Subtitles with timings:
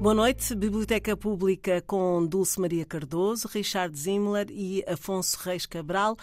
[0.00, 0.54] Boa noite.
[0.54, 6.16] Biblioteca Pública com Dulce Maria Cardoso, Richard Zimmler e Afonso Reis Cabral.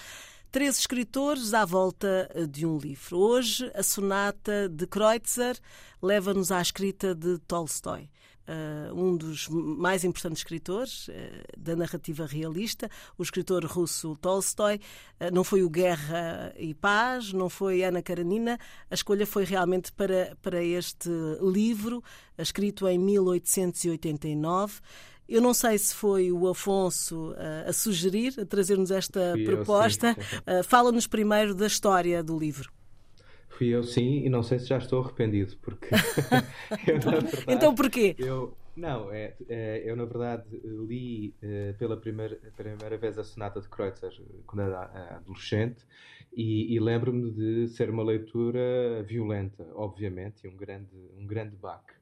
[0.51, 3.19] Três escritores à volta de um livro.
[3.19, 5.59] Hoje, a sonata de Kreutzer
[6.01, 8.09] leva-nos à escrita de Tolstói.
[8.47, 11.11] Uh, um dos mais importantes escritores uh,
[11.57, 14.79] da narrativa realista, o escritor russo Tolstói.
[15.19, 18.57] Uh, não foi o Guerra e Paz, não foi Ana Karenina.
[18.89, 21.09] A escolha foi realmente para, para este
[21.41, 22.01] livro,
[22.37, 24.79] escrito em 1889.
[25.27, 30.15] Eu não sei se foi o Afonso uh, a sugerir, a trazer-nos esta proposta.
[30.47, 32.76] Uh, Fala-nos primeiro da história do livro.
[33.49, 35.87] Fui eu sim, e não sei se já estou arrependido, porque.
[36.87, 38.15] eu, verdade, então porquê?
[38.19, 43.59] Eu, não, é, é, eu na verdade li uh, pela primeira, primeira vez a Sonata
[43.59, 44.11] de Kreutzer
[44.45, 45.83] quando era adolescente
[46.31, 51.93] e, e lembro-me de ser uma leitura violenta, obviamente, e um grande, um grande baque.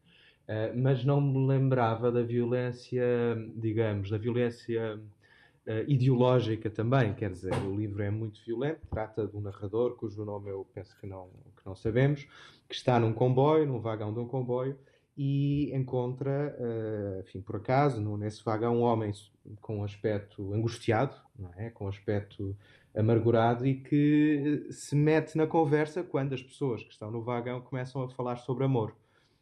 [0.50, 3.03] Uh, mas não me lembrava da violência,
[3.56, 5.00] digamos, da violência
[5.88, 7.13] ideológica também.
[7.13, 10.95] Quer dizer, o livro é muito violento, trata de um narrador cujo nome eu penso
[10.99, 12.27] que não, que não sabemos,
[12.67, 14.77] que está num comboio, num vagão de um comboio,
[15.17, 19.11] e encontra, uh, enfim, por acaso, nesse vagão, um homem
[19.61, 21.69] com um aspecto angustiado, não é?
[21.69, 22.55] com um aspecto
[22.94, 28.02] amargurado e que se mete na conversa quando as pessoas que estão no vagão começam
[28.03, 28.95] a falar sobre amor.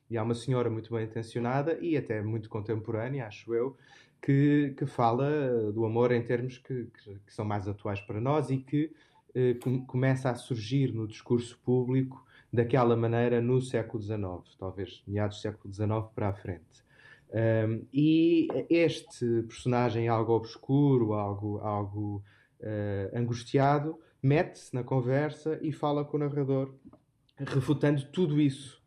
[0.10, 3.76] E há uma senhora muito bem intencionada e até muito contemporânea, acho eu,
[4.24, 8.50] que, que fala do amor em termos que, que, que são mais atuais para nós
[8.50, 8.90] e que
[9.36, 15.42] eh, começa a surgir no discurso público daquela maneira no século XIX, talvez meados do
[15.42, 16.84] século XIX para a frente.
[17.34, 22.24] Um, e este personagem algo obscuro, algo, algo
[22.62, 26.76] uh, angustiado, mete-se na conversa e fala com o narrador,
[27.36, 28.83] refutando tudo isso.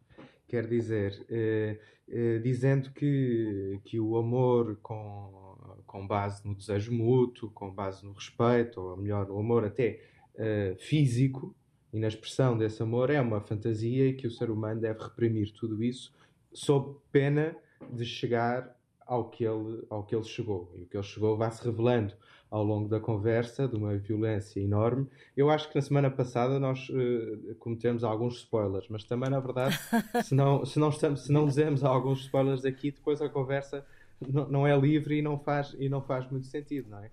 [0.49, 7.51] Quer dizer, uh, eh, dizendo que, que o amor com, com base no desejo mútuo,
[7.51, 10.01] com base no respeito, ou melhor, o amor até
[10.35, 11.55] uh, físico,
[11.93, 15.53] e na expressão desse amor é uma fantasia e que o ser humano deve reprimir
[15.53, 16.13] tudo isso
[16.53, 17.57] sob pena
[17.91, 20.73] de chegar ao que ele, ao que ele chegou.
[20.77, 22.15] E o que ele chegou vai se revelando
[22.51, 25.07] ao longo da conversa, de uma violência enorme.
[25.37, 29.79] Eu acho que na semana passada nós uh, cometemos alguns spoilers, mas também, na verdade,
[30.25, 33.85] se não, se não, estamos, se não dizemos alguns spoilers aqui, depois a conversa
[34.21, 37.11] não, não é livre e não, faz, e não faz muito sentido, não é?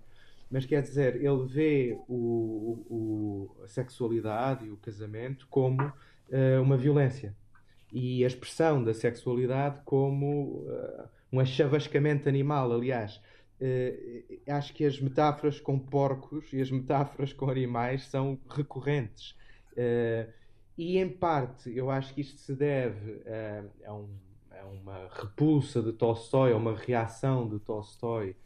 [0.50, 6.76] Mas quer dizer, ele vê o, o, a sexualidade e o casamento como uh, uma
[6.76, 7.34] violência.
[7.92, 13.20] E a expressão da sexualidade como uh, um achavascamento animal, aliás
[14.48, 19.36] acho que as metáforas com porcos e as metáforas com animais são recorrentes.
[19.72, 20.30] Uh,
[20.76, 24.08] e em parte eu acho que isto se deve uh, a, um,
[24.50, 28.36] a, uma repulsa de Tolstói, a uma reação de Tolstói,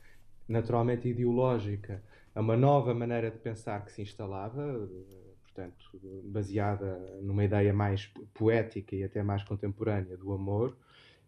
[0.46, 2.02] naturalmente ideológica,
[2.34, 4.88] a uma nova maneira de pensar que se instalava,
[5.42, 10.76] portanto, baseada numa ideia mais poética e até mais contemporânea do amor,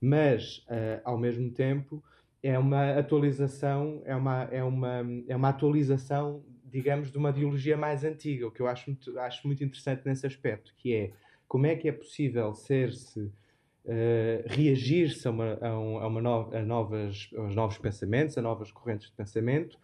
[0.00, 0.64] mas
[1.04, 2.02] ao mesmo tempo
[2.42, 8.04] é uma atualização, é uma, é uma, é uma atualização, digamos, de uma ideologia mais
[8.04, 11.10] antiga, o que eu acho muito, acho muito interessante nesse aspecto, que é
[11.46, 16.54] como é que é possível ser-se, uh, reagir-se a, uma, a, um, a, uma no,
[16.54, 19.78] a, novas, aos novos pensamentos, a novas correntes de pensamento,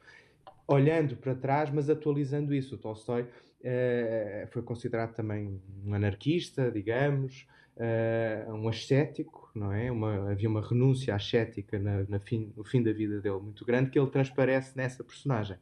[0.66, 2.76] olhando para trás, mas atualizando isso.
[2.76, 7.46] O Tolstói uh, foi considerado também um anarquista, digamos,
[7.76, 9.90] uh, um ascético, não é?
[9.90, 13.90] Uma, havia uma renúncia ascética na, na fim, no fim da vida dele muito grande
[13.90, 15.56] que ele transparece nessa personagem.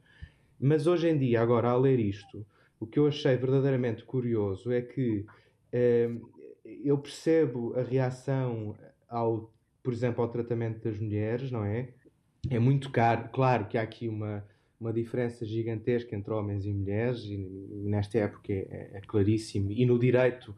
[0.59, 2.47] Mas hoje em dia, agora, a ler isto,
[2.79, 5.27] o que eu achei verdadeiramente curioso é que
[5.73, 6.31] uh,
[6.85, 8.77] eu percebo a reação
[9.09, 11.89] ao, por exemplo, ao tratamento das mulheres, não é?
[12.51, 14.45] É muito caro, claro que há aqui uma,
[14.79, 17.37] uma diferença gigantesca entre homens e mulheres, e,
[17.85, 20.55] nesta época é, é, claríssimo, e no direito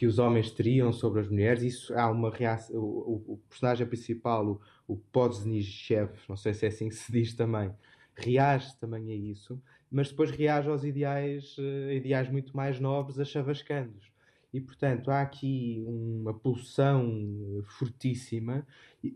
[0.00, 1.62] que os homens teriam sobre as mulheres.
[1.62, 2.74] Isso há uma reação.
[2.74, 7.34] O, o, personagem principal, o, o Podznichev, não sei se é assim que se diz
[7.34, 7.70] também,
[8.14, 13.26] reage também a isso, mas depois reage aos ideais, uh, ideais muito mais novos, a
[13.26, 14.10] chavascandos.
[14.54, 18.66] E, portanto, há aqui uma pulsão fortíssima,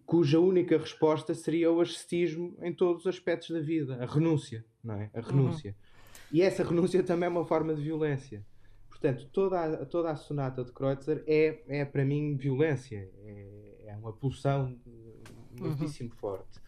[0.05, 4.97] cuja única resposta seria o ascetismo em todos os aspectos da vida, a renúncia, não
[4.97, 5.11] é?
[5.15, 5.71] A renúncia.
[5.71, 6.39] Uhum.
[6.39, 8.45] E essa renúncia também é uma forma de violência.
[9.05, 13.97] Portanto, toda a, toda a sonata de Kreutzer é, é para mim violência, é, é
[13.97, 14.75] uma pulsão
[15.61, 16.17] muitíssimo uhum.
[16.17, 16.59] forte.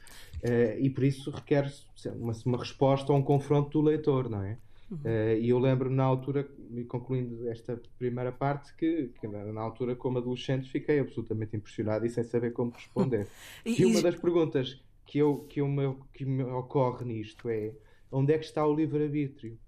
[0.45, 1.73] Uh, e por isso requer
[2.15, 4.59] uma, uma resposta a um confronto do leitor, não é?
[4.91, 4.99] Uhum.
[4.99, 6.47] Uh, e eu lembro na altura,
[6.89, 12.23] concluindo esta primeira parte, que, que, na altura, como adolescente, fiquei absolutamente impressionado e sem
[12.23, 13.27] saber como responder.
[13.65, 17.73] e, e, uma das perguntas que, eu, que, eu me, que me ocorre nisto é
[18.13, 19.59] onde é que está o livre-arbítrio?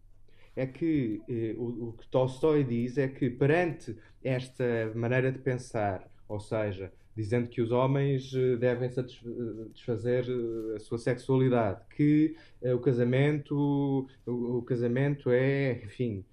[0.59, 6.11] É que eh, o, o que Tolstói diz é que perante esta maneira de pensar,
[6.29, 12.75] ou seja, dizendo que os homens eh, devem satisfazer eh, a sua sexualidade, que uh,
[12.75, 16.25] o casamento o, o, casamento é, enfim,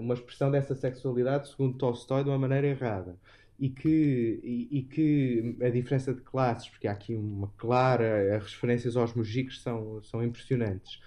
[0.00, 3.16] uma expressão dessa sexualidade segundo Tolstói de uma maneira errada.
[3.60, 8.44] E que, e, e, que a diferença de classes, porque há aqui uma clara, as
[8.54, 11.00] referências aos mugicos são, são impressionantes,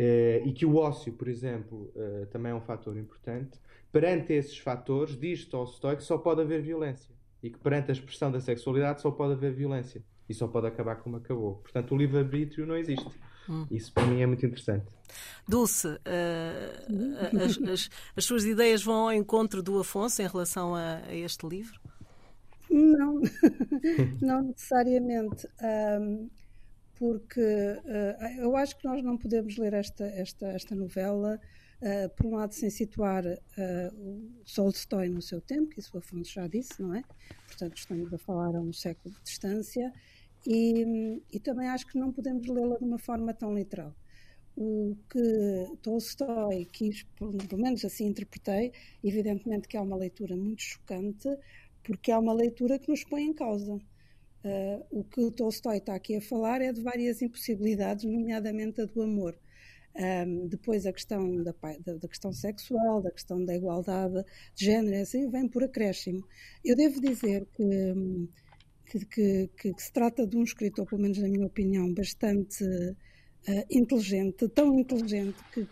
[0.00, 1.92] uh, e que o ócio, por exemplo,
[2.30, 3.58] também é um fator importante.
[3.92, 8.30] Perante esses fatores, diz Tolstói que só pode haver violência e que perante a expressão
[8.30, 11.56] da sexualidade só pode haver violência e só pode acabar como acabou.
[11.56, 13.10] Portanto, o livre-arbítrio não existe.
[13.48, 13.66] Hum.
[13.70, 14.86] Isso para mim é muito interessante.
[15.48, 15.98] Dulce, uh,
[17.44, 21.48] as, as, as, suas ideias vão ao encontro do Afonso em relação a, a este
[21.48, 21.80] livro?
[22.70, 23.20] Não,
[24.22, 25.48] não necessariamente.
[26.00, 26.30] Um,
[27.00, 31.40] porque uh, eu acho que nós não podemos ler esta, esta, esta novela
[31.82, 36.30] Uh, por um lado, sem situar uh, Tolstói no seu tempo, que isso o Afonso
[36.30, 37.02] já disse, não é?
[37.46, 39.90] Portanto, estamos a falar a um século de distância,
[40.46, 43.94] e, e também acho que não podemos lê-la de uma forma tão literal.
[44.54, 48.72] O que Tolstói quis, pelo menos assim interpretei,
[49.02, 51.34] evidentemente que é uma leitura muito chocante,
[51.82, 53.80] porque é uma leitura que nos põe em causa.
[54.42, 59.02] Uh, o que Tolstói está aqui a falar é de várias impossibilidades, nomeadamente a do
[59.02, 59.38] amor.
[59.94, 61.52] Um, depois a questão da,
[61.84, 66.24] da, da, questão sexual, da questão da igualdade de género, assim, vem por acréscimo.
[66.64, 68.28] Eu devo dizer que,
[68.86, 73.66] que, que, que, se trata de um escritor, pelo menos na minha opinião, bastante uh,
[73.68, 75.66] inteligente, tão inteligente que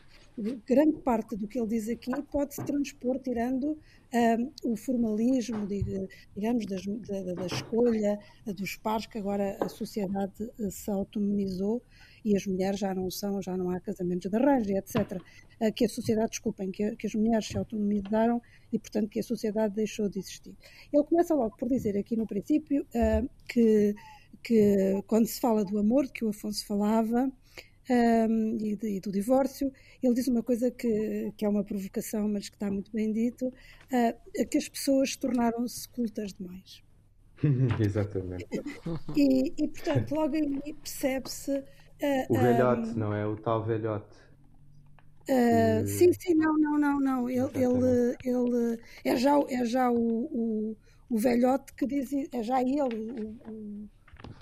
[0.66, 3.76] grande parte do que ele diz aqui pode-se transpor tirando
[4.14, 10.90] um, o formalismo, digamos, da, da, escolha dos pares, que agora a sociedade eh, se
[10.90, 11.82] autonomizou
[12.24, 15.20] e as mulheres já não são, já não há casamentos de arranjo, etc.
[15.60, 18.40] Uh, que a sociedade, desculpem, que, que, as mulheres se autonomizaram
[18.72, 20.54] e, portanto, que a sociedade deixou de existir.
[20.92, 23.94] Ele começa logo por dizer aqui no princípio uh, que,
[24.42, 27.30] que quando se fala do amor, que o Afonso falava,
[27.90, 29.72] um, e, de, e, do divórcio.
[30.02, 33.46] Ele diz uma coisa que, que é uma provocação, mas que está muito bem dito,
[33.46, 36.82] uh, que as pessoas tornaram-se cultas demais.
[37.80, 38.46] Exatamente.
[39.16, 41.58] E, e, portanto, logo aí percebe-se.
[41.58, 43.26] Uh, o velhote, um, não é?
[43.26, 44.16] O tal velhote.
[45.28, 47.30] Uh, sim, sim, não, não, não, não.
[47.30, 50.76] Ele, ele, ele é já, é já o, o,
[51.10, 52.80] o velhote que diz, é já ele,
[53.46, 53.88] o,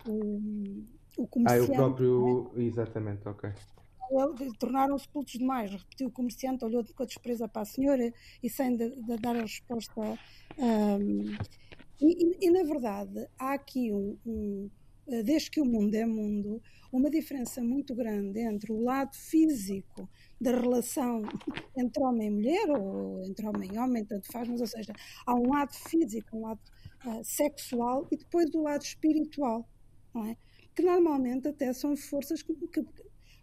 [0.08, 0.95] o, o
[1.26, 1.70] comerciante.
[1.70, 2.50] Ah, o próprio.
[2.56, 2.62] É?
[2.62, 3.50] Exatamente, ok.
[4.58, 5.70] Tornaram-se cultos demais.
[5.70, 9.36] Repetiu o comerciante, olhou com a despreza para a senhora e sem de, de dar
[9.36, 10.00] a resposta.
[10.58, 11.36] Um,
[12.00, 14.70] e, e, e, na verdade, há aqui um, um,
[15.24, 16.60] desde que o mundo é mundo,
[16.92, 20.08] uma diferença muito grande entre o lado físico
[20.40, 21.22] da relação
[21.76, 24.92] entre homem e mulher, ou entre homem e homem, tanto faz, mas ou seja,
[25.26, 26.60] há um lado físico, um lado
[27.06, 29.68] uh, sexual e depois o lado espiritual,
[30.24, 30.36] é?
[30.76, 32.84] que normalmente até são forças que, que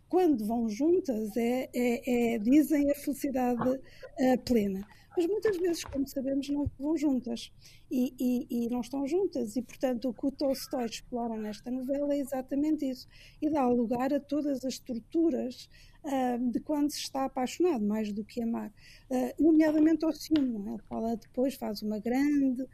[0.08, 4.88] quando vão juntas, é, é, é dizem a felicidade uh, plena.
[5.18, 7.52] Mas muitas vezes, como sabemos, não vão juntas
[7.90, 9.56] e, e, e, não estão juntas.
[9.56, 13.08] E, portanto, o que o Tolstói explora nesta novela é exatamente isso.
[13.42, 15.68] E dá lugar a todas as torturas
[16.04, 18.72] uh, de quando se está apaixonado, mais do que amar.
[19.10, 20.70] Uh, nomeadamente ao ciúme.
[20.70, 20.74] É?
[20.74, 22.68] Ele fala depois, faz uma grande,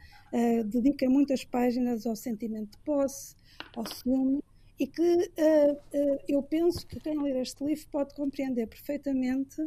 [0.66, 3.34] dedica muitas páginas ao sentimento de posse,
[3.76, 4.42] ao ciúme
[4.78, 9.60] e que uh, uh, eu penso que quem ler este livro pode compreender perfeitamente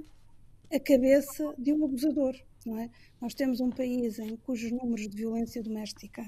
[0.74, 2.34] a cabeça de um abusador.
[2.66, 2.90] Não é?
[3.22, 6.24] Nós temos um país em cujos números de violência doméstica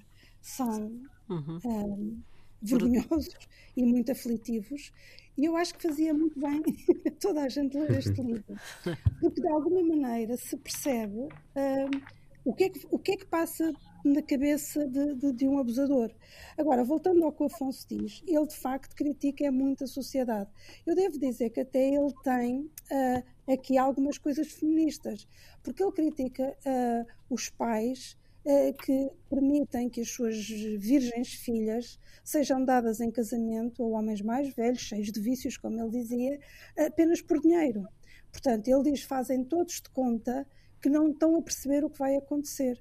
[0.45, 0.91] são
[1.27, 1.59] uhum.
[1.65, 2.23] um, eh,
[2.61, 3.35] vergonhosos
[3.75, 4.91] e muito aflitivos,
[5.35, 6.61] e eu acho que fazia muito bem
[7.19, 8.55] toda a gente ler este livro,
[9.19, 11.89] porque de alguma maneira se percebe um,
[12.45, 13.73] o, que é que, o que é que passa
[14.05, 16.11] na cabeça de, de, de, um abusador.
[16.57, 20.49] Agora, voltando ao que o Afonso diz, ele de facto critica muito a sociedade.
[20.85, 25.27] Eu devo dizer que até ele tem uh, aqui algumas coisas feministas,
[25.63, 32.63] porque ele critica uh, os pais uh, que permitem que as suas virgens filhas sejam
[32.63, 36.39] dadas em casamento a homens mais velhos, cheios de vícios, como ele dizia,
[36.77, 37.87] apenas por dinheiro.
[38.31, 40.45] Portanto, ele diz: fazem todos de conta
[40.85, 42.79] que não estão a perceber o que vai acontecer.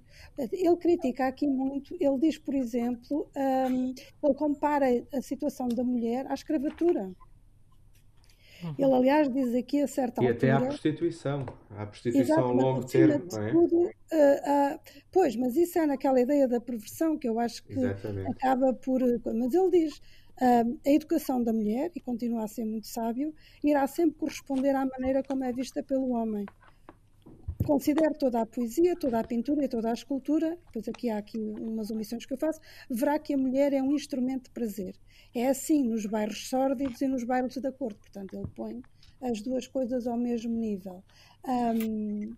[0.52, 6.26] Ele critica aqui muito, ele diz, por exemplo, um, ele compara a situação da mulher
[6.30, 7.10] à escravatura.
[8.62, 8.74] Uhum.
[8.76, 10.46] Ele, aliás, diz aqui a certa e altura...
[10.46, 11.46] E até à prostituição.
[11.70, 13.50] À prostituição a longo termo, não é?
[13.50, 14.80] Tudo, uh, uh,
[15.10, 18.30] pois, mas isso é naquela ideia da perversão que eu acho que Exatamente.
[18.32, 19.00] acaba por...
[19.00, 19.98] Mas ele diz...
[20.34, 23.32] Uh, a educação da mulher, e continua a ser muito sábio,
[23.62, 26.44] irá sempre corresponder à maneira como é vista pelo homem.
[27.66, 31.38] Considero toda a poesia, toda a pintura e toda a escultura, pois aqui há aqui
[31.38, 34.94] umas omissões que eu faço, verá que a mulher é um instrumento de prazer.
[35.34, 38.82] É assim nos bairros sórdidos e nos bairros da corte, portanto ele põe
[39.22, 41.02] as duas coisas ao mesmo nível.
[41.48, 42.36] Um,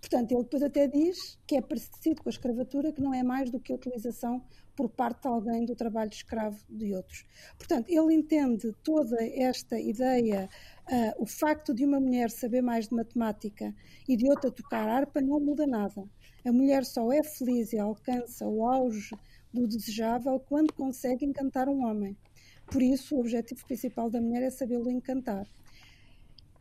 [0.00, 3.50] portanto, ele depois até diz que é parecido com a escravatura, que não é mais
[3.50, 4.42] do que a utilização
[4.76, 7.24] por parte de alguém do trabalho escravo de outros.
[7.56, 10.48] Portanto, ele entende toda esta ideia
[10.84, 13.74] Uh, o facto de uma mulher saber mais de matemática
[14.06, 16.04] e de outra tocar harpa não muda nada.
[16.44, 19.16] A mulher só é feliz e alcança o auge
[19.50, 22.14] do desejável quando consegue encantar um homem.
[22.66, 25.46] Por isso, o objetivo principal da mulher é sabê-lo encantar.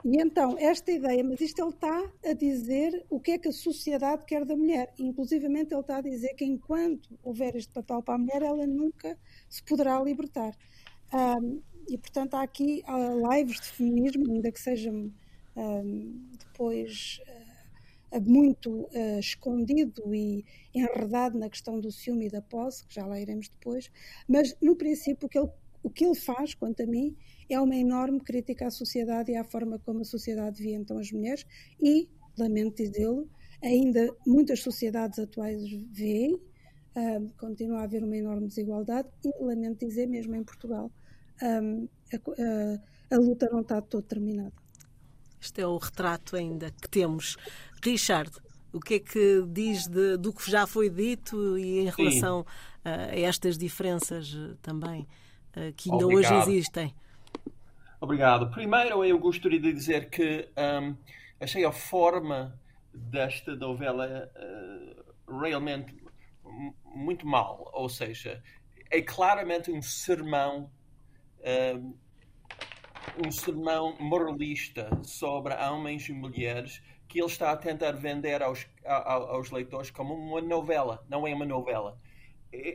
[0.05, 3.53] E então, esta ideia, mas isto ele está a dizer o que é que a
[3.53, 4.93] sociedade quer da mulher.
[4.99, 9.17] Inclusivamente, ele está a dizer que enquanto houver este papel para a mulher, ela nunca
[9.49, 10.53] se poderá libertar.
[11.13, 12.83] Um, e portanto há aqui
[13.31, 15.11] lives de feminismo, ainda que sejam
[15.55, 17.21] um, depois
[18.11, 23.05] uh, muito uh, escondido e enredado na questão do ciúme e da posse, que já
[23.05, 23.91] lá iremos depois,
[24.27, 25.49] mas no princípio o que ele,
[25.83, 27.15] o que ele faz, quanto a mim,
[27.49, 31.11] é uma enorme crítica à sociedade e à forma como a sociedade vê então as
[31.11, 31.45] mulheres
[31.79, 33.29] e, lamento dizê-lo,
[33.61, 35.61] ainda muitas sociedades atuais
[35.91, 40.89] veem, uh, continua a haver uma enorme desigualdade e, lamento dizer, mesmo em Portugal,
[41.41, 44.53] um, a, a, a luta não está todo terminada.
[45.41, 47.35] Este é o retrato ainda que temos.
[47.83, 48.31] Richard,
[48.71, 52.45] o que é que diz de, do que já foi dito e em relação uh,
[52.85, 55.05] a estas diferenças uh, também
[55.75, 56.33] que ainda Obrigado.
[56.33, 56.95] hoje existem?
[58.01, 58.51] Obrigado.
[58.51, 60.95] Primeiro, eu gostaria de dizer que um,
[61.39, 62.59] achei a forma
[62.93, 64.29] desta novela
[65.27, 65.95] realmente
[66.85, 67.69] muito mal.
[67.73, 68.43] Ou seja,
[68.91, 70.69] é claramente um sermão
[73.25, 79.51] um sermão moralista sobre homens e mulheres que ele está a tentar vender aos, aos
[79.51, 81.05] leitores como uma novela.
[81.09, 81.99] Não é uma novela.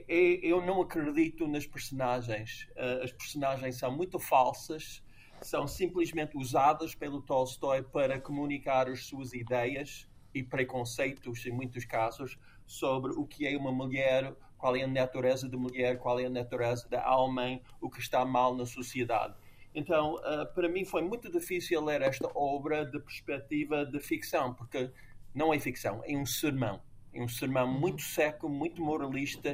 [0.09, 2.69] Eu não acredito nas personagens.
[2.77, 5.03] Ah, as personagens são muito falsas,
[5.41, 12.37] são simplesmente usadas pelo Tolstói para comunicar as suas ideias e preconceitos, em muitos casos,
[12.67, 16.31] sobre o que é uma mulher, qual é a natureza da mulher, qual é a
[16.31, 19.35] natureza da homem, o que está mal na sociedade.
[19.73, 24.91] Então, uh, para mim foi muito difícil ler esta obra de perspectiva de ficção, porque
[25.33, 26.83] não é ficção, é um sermão.
[27.19, 27.81] Um sermão uhum.
[27.81, 29.53] muito seco, muito moralista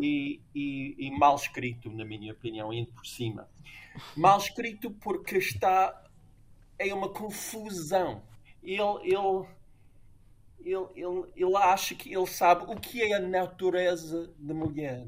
[0.00, 3.48] e, e, e mal escrito, na minha opinião, indo por cima.
[4.16, 6.02] Mal escrito porque está.
[6.78, 8.22] É uma confusão.
[8.62, 9.46] Ele, ele
[10.64, 15.06] ele, ele, ele acha que ele sabe o que é a natureza da mulher.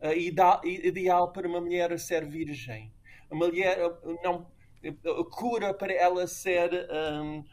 [0.00, 2.92] Uh, ideal para uma mulher ser virgem.
[3.30, 3.78] A mulher
[4.22, 4.46] não
[4.84, 7.44] a cura para ela ser um,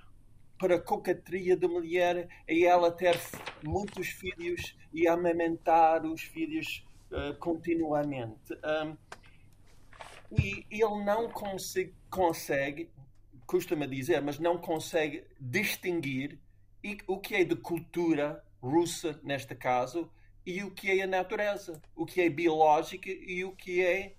[0.58, 3.20] para coquetria da mulher é ela ter
[3.64, 8.54] muitos filhos e amamentar os filhos uh, continuamente.
[8.54, 8.98] Um,
[10.32, 12.90] e ele não consegue, consegue
[13.46, 16.40] custa-me dizer, mas não consegue distinguir
[16.84, 20.12] e o que é de cultura russa, neste caso,
[20.46, 24.16] e o que é a natureza, o que é biológica e o que é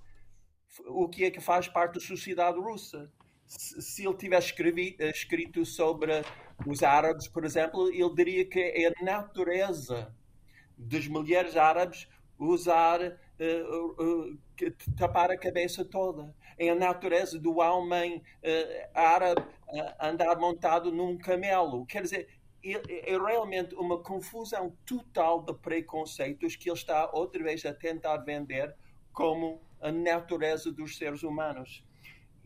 [0.85, 3.11] o que é que faz parte da sociedade russa.
[3.47, 4.55] Se ele tivesse
[4.99, 6.23] escrito sobre
[6.67, 10.12] os árabes, por exemplo, ele diria que é a natureza
[10.76, 14.38] das mulheres árabes usar uh, uh,
[14.97, 16.35] tapar a cabeça toda.
[16.59, 19.43] É a natureza do homem uh, árabe
[20.00, 21.87] andar montado num camelo.
[21.87, 22.29] Quer dizer,
[22.65, 28.75] é realmente uma confusão total de preconceitos que ele está outra vez a tentar vender
[29.12, 31.85] como a natureza dos seres humanos.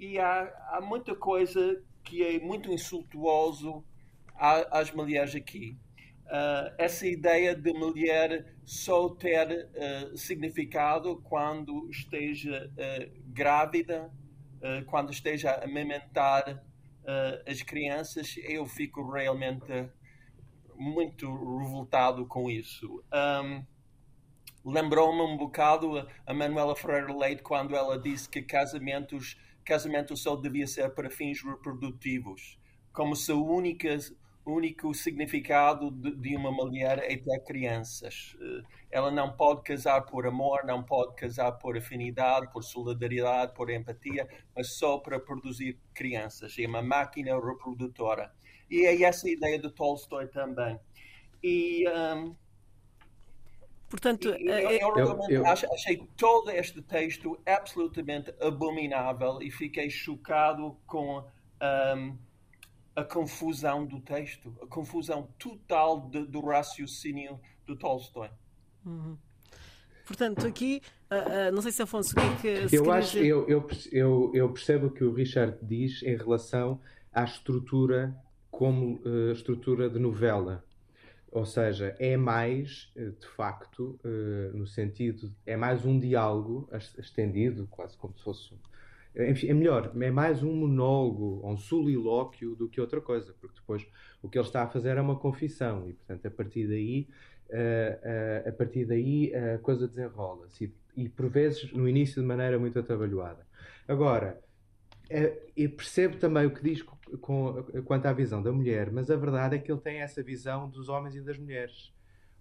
[0.00, 3.84] E há, há muita coisa que é muito insultuoso
[4.34, 5.76] às mulheres aqui.
[6.24, 14.10] Uh, essa ideia de mulher só ter uh, significado quando esteja uh, grávida,
[14.88, 16.62] quando esteja a amamentar
[17.46, 19.88] as crianças, eu fico realmente
[20.76, 21.26] muito
[21.58, 23.02] revoltado com isso.
[23.10, 23.64] Um,
[24.62, 30.66] Lembrou-me um bocado a Manuela Ferreira Leite quando ela disse que casamentos, casamento só devia
[30.66, 32.58] ser para fins reprodutivos,
[32.92, 33.44] como se o
[34.44, 38.36] único significado de, de, uma mulher é ter crianças.
[38.40, 43.70] Eh, ela não pode casar por amor, não pode casar por afinidade, por solidariedade, por
[43.70, 46.56] empatia, mas só para produzir crianças.
[46.58, 48.32] É uma máquina reprodutora.
[48.70, 50.78] E é essa a ideia de Tolstói também.
[51.42, 51.84] E.
[51.88, 52.34] Um,
[53.90, 60.76] Portanto, eu, eh, eu, eu, eu, achei todo este texto absolutamente abominável e fiquei chocado
[60.86, 62.16] com um,
[62.94, 68.30] a confusão do texto, a confusão total de, do raciocínio do Tolstói.
[68.86, 69.18] Uhum.
[70.06, 70.80] Portanto, aqui,
[71.10, 74.30] uh, uh, não sei se Afonso, o que é que eu acho, eu, eu, eu,
[74.32, 76.80] eu percebo o que o Richard diz em relação
[77.12, 78.16] à estrutura
[78.52, 80.64] como uh, estrutura de novela.
[81.32, 83.98] Ou seja, é mais, de facto,
[84.52, 86.68] no sentido, é mais um diálogo
[86.98, 88.54] estendido, quase como se fosse
[89.16, 93.84] enfim, é melhor, é mais um monólogo, um solilóquio do que outra coisa, porque depois
[94.22, 97.08] o que ele está a fazer é uma confissão e, portanto, a partir daí,
[98.46, 103.44] a partir daí a coisa desenrola-se e, por vezes, no início de maneira muito atabalhoada.
[103.88, 104.40] Agora,
[105.10, 106.82] uh, eu percebo também o que diz
[107.20, 110.68] com, quanto à visão da mulher, mas a verdade é que ele tem essa visão
[110.68, 111.92] dos homens e das mulheres.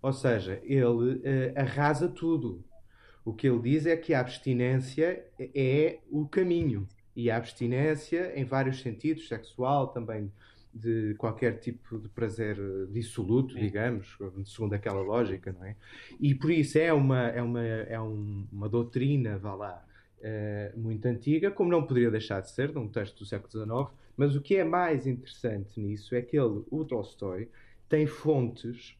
[0.02, 1.22] Ou seja, ele
[1.58, 2.64] arrasa tudo
[3.30, 5.24] o que ele diz é que a abstinência
[5.54, 6.88] é o caminho.
[7.16, 10.32] E a abstinência, em vários sentidos, sexual, também
[10.74, 12.58] de qualquer tipo de prazer
[12.92, 15.76] dissoluto, digamos, segundo aquela lógica, não é?
[16.20, 19.86] E por isso é uma, é uma, é um, uma doutrina, vá lá,
[20.20, 24.36] uh, muito antiga, como não poderia deixar de ser, num texto do século XIX, mas
[24.36, 27.50] o que é mais interessante nisso é que ele, o Tolstói,
[27.88, 28.98] tem fontes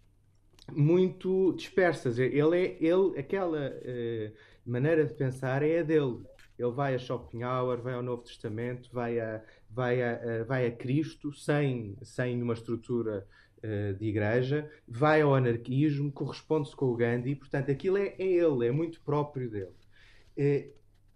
[0.72, 2.18] muito dispersas.
[2.20, 4.34] Ele é ele aquela uh,
[4.66, 6.20] maneira de pensar é a dele.
[6.58, 10.72] Ele vai a Schopenhauer, vai ao Novo Testamento, vai a vai a, uh, vai a
[10.72, 17.36] Cristo sem sem uma estrutura uh, de igreja, vai ao anarquismo, corresponde-se com o Gandhi.
[17.36, 19.80] Portanto, aquilo é, é ele, é muito próprio dele.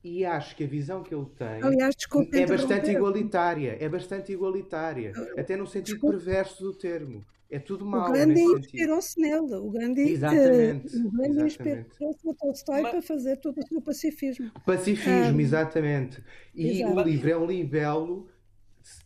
[0.03, 1.95] E acho que a visão que ele tem Aliás,
[2.33, 6.17] é bastante igualitária, é bastante igualitária, até no sentido desculpe.
[6.17, 7.23] perverso do termo.
[7.49, 8.10] É tudo mal.
[8.10, 9.54] O Gandhi inspirou-se nele.
[9.54, 12.91] O Gandhi, exatamente, uh, o Gandhi inspirou-se no Tolstói Mas...
[12.91, 14.51] para fazer todo o seu pacifismo.
[14.65, 16.23] Pacifismo, um, exatamente.
[16.56, 16.95] E exato.
[16.95, 18.27] o livro é um libelo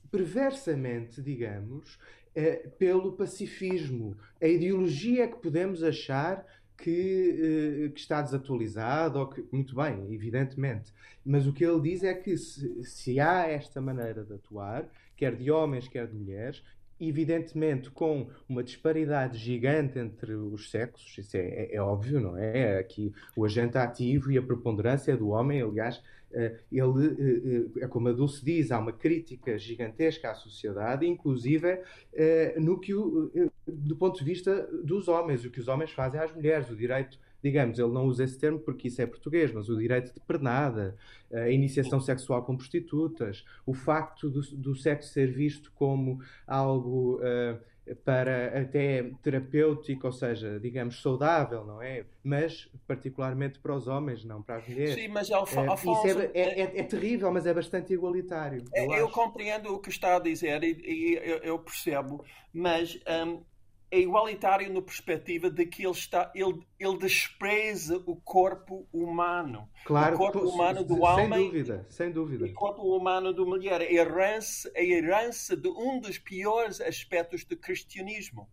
[0.10, 2.00] perversamente, digamos,
[2.34, 4.18] eh, pelo pacifismo.
[4.42, 6.46] A ideologia que podemos achar
[6.78, 10.94] que, eh, que, está desatualizado, ou que, muito bem, evidentemente.
[11.26, 15.36] Mas o que ele diz é que se, se, há esta maneira de atuar, quer
[15.36, 16.64] de homens, quer de mulheres,
[17.00, 22.80] evidentemente com uma disparidade gigante entre os sexos, isso é, é, é, óbvio, não é?
[22.80, 28.12] Aqui o agente ativo e a preponderância do homem, aliás, ele, eh, é como a
[28.12, 31.82] Dulce diz, há uma crítica gigantesca à sociedade, inclusive
[32.14, 36.34] eh, no que, do ponto de vista dos homens, o que os homens fazem às
[36.34, 39.78] mulheres, o direito digamos, ele não usa esse termo porque isso é português, mas o
[39.78, 40.98] direito de pernada,
[41.32, 47.58] a iniciação sexual com prostitutas, o facto do, do sexo ser visto como algo uh,
[48.04, 52.06] para até terapêutico, ou seja, digamos, saudável, não é?
[52.24, 54.96] Mas particularmente para os homens, não para as mulheres.
[54.96, 58.64] Sim, mas Alfa, uh, Afonso, isso é, é, é, é, terrível, mas é bastante igualitário.
[58.74, 62.24] Eu, eu compreendo o que está a dizer e, e eu, eu, percebo,
[62.54, 63.42] mas um,
[63.90, 69.70] é igualitário na perspectiva de que ele está ele, ele despreza o corpo humano.
[69.86, 72.46] Claro o corpo humano do sem homem dúvida sem dúvida.
[72.46, 73.82] o corpo humano da mulher.
[73.82, 78.50] A herança a herança de um dos piores aspectos do cristianismo.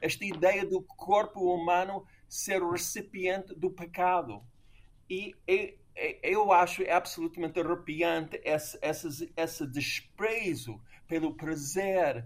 [0.00, 4.42] Esta ideia do corpo humano ser o recipiente do pecado.
[5.10, 5.34] E
[6.22, 12.24] eu acho absolutamente arrepiante esse, esse, esse desprezo pelo prazer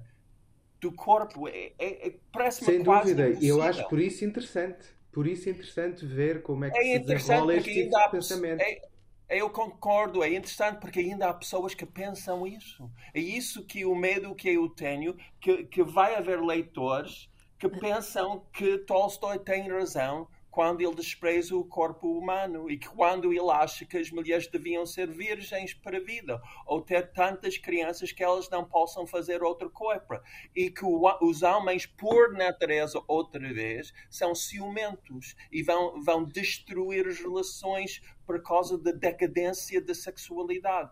[0.83, 1.49] do corpo.
[1.49, 4.85] É, é, é parece Sem dúvida, e eu acho por isso interessante.
[5.12, 8.61] Por isso é interessante ver como é que é se desenrola este tipo de pensamento.
[8.61, 8.81] É,
[9.29, 12.90] eu concordo, é interessante porque ainda há pessoas que pensam isso.
[13.14, 18.45] É isso que o medo que eu tenho, que, que vai haver leitores que pensam
[18.53, 23.97] que Tolstói tem razão quando ele despreza o corpo humano e quando ele acha que
[23.97, 28.62] as mulheres deviam ser virgens para a vida ou ter tantas crianças que elas não
[28.62, 30.23] possam fazer outra coisa
[30.55, 37.19] e que os homens por natureza outra vez são ciumentos e vão vão destruir as
[37.19, 40.91] relações por causa da decadência da sexualidade.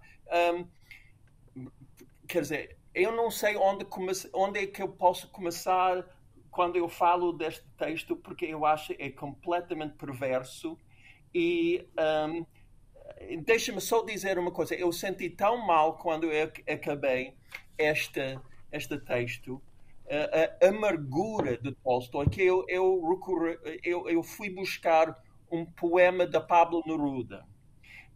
[0.54, 0.66] Um,
[2.26, 3.86] quer dizer eu não sei onde,
[4.32, 6.02] onde é que eu posso começar
[6.50, 10.76] quando eu falo deste texto, porque eu acho é completamente perverso
[11.34, 11.86] e
[12.28, 12.44] um,
[13.44, 14.74] deixa-me só dizer uma coisa.
[14.74, 17.34] Eu senti tão mal quando eu acabei
[17.78, 18.38] este,
[18.72, 19.62] este texto
[20.10, 25.16] a, a amargura de Tolstói que eu, eu, recorre, eu, eu fui buscar
[25.50, 27.46] um poema da Pablo Neruda.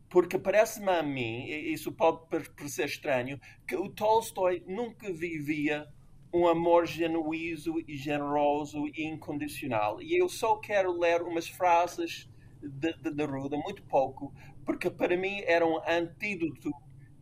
[0.09, 5.87] Porque parece-me a mim, isso pode parecer estranho, que o Tolstói nunca vivia
[6.35, 10.03] um amor genuíno e generoso e incondicional.
[10.03, 12.29] E eu só quero ler umas frases
[12.61, 14.35] de, de Neruda, muito pouco,
[14.66, 16.73] porque para mim era um antídoto,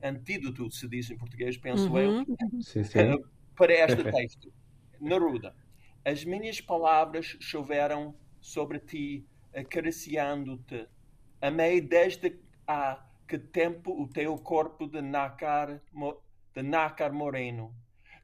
[0.03, 1.99] antídoto se diz em português, penso uhum.
[1.99, 2.25] eu,
[2.63, 2.99] sim, sim.
[3.55, 4.51] para este texto.
[4.99, 5.55] Neruda,
[6.05, 10.89] as minhas palavras choveram sobre ti, acariciando-te.
[11.39, 15.83] Amei desde há que tempo o teu corpo de nácar,
[16.55, 17.75] de nácar moreno.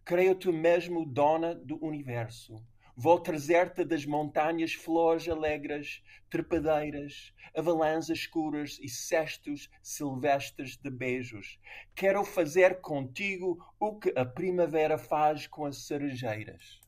[0.08, 2.64] Creio-te mesmo dona do universo.
[2.96, 11.60] Vou trazer-te das montanhas flores alegres, trepadeiras, avalanches escuras e cestos silvestres de beijos.
[11.94, 16.80] Quero fazer contigo o que a primavera faz com as cerejeiras.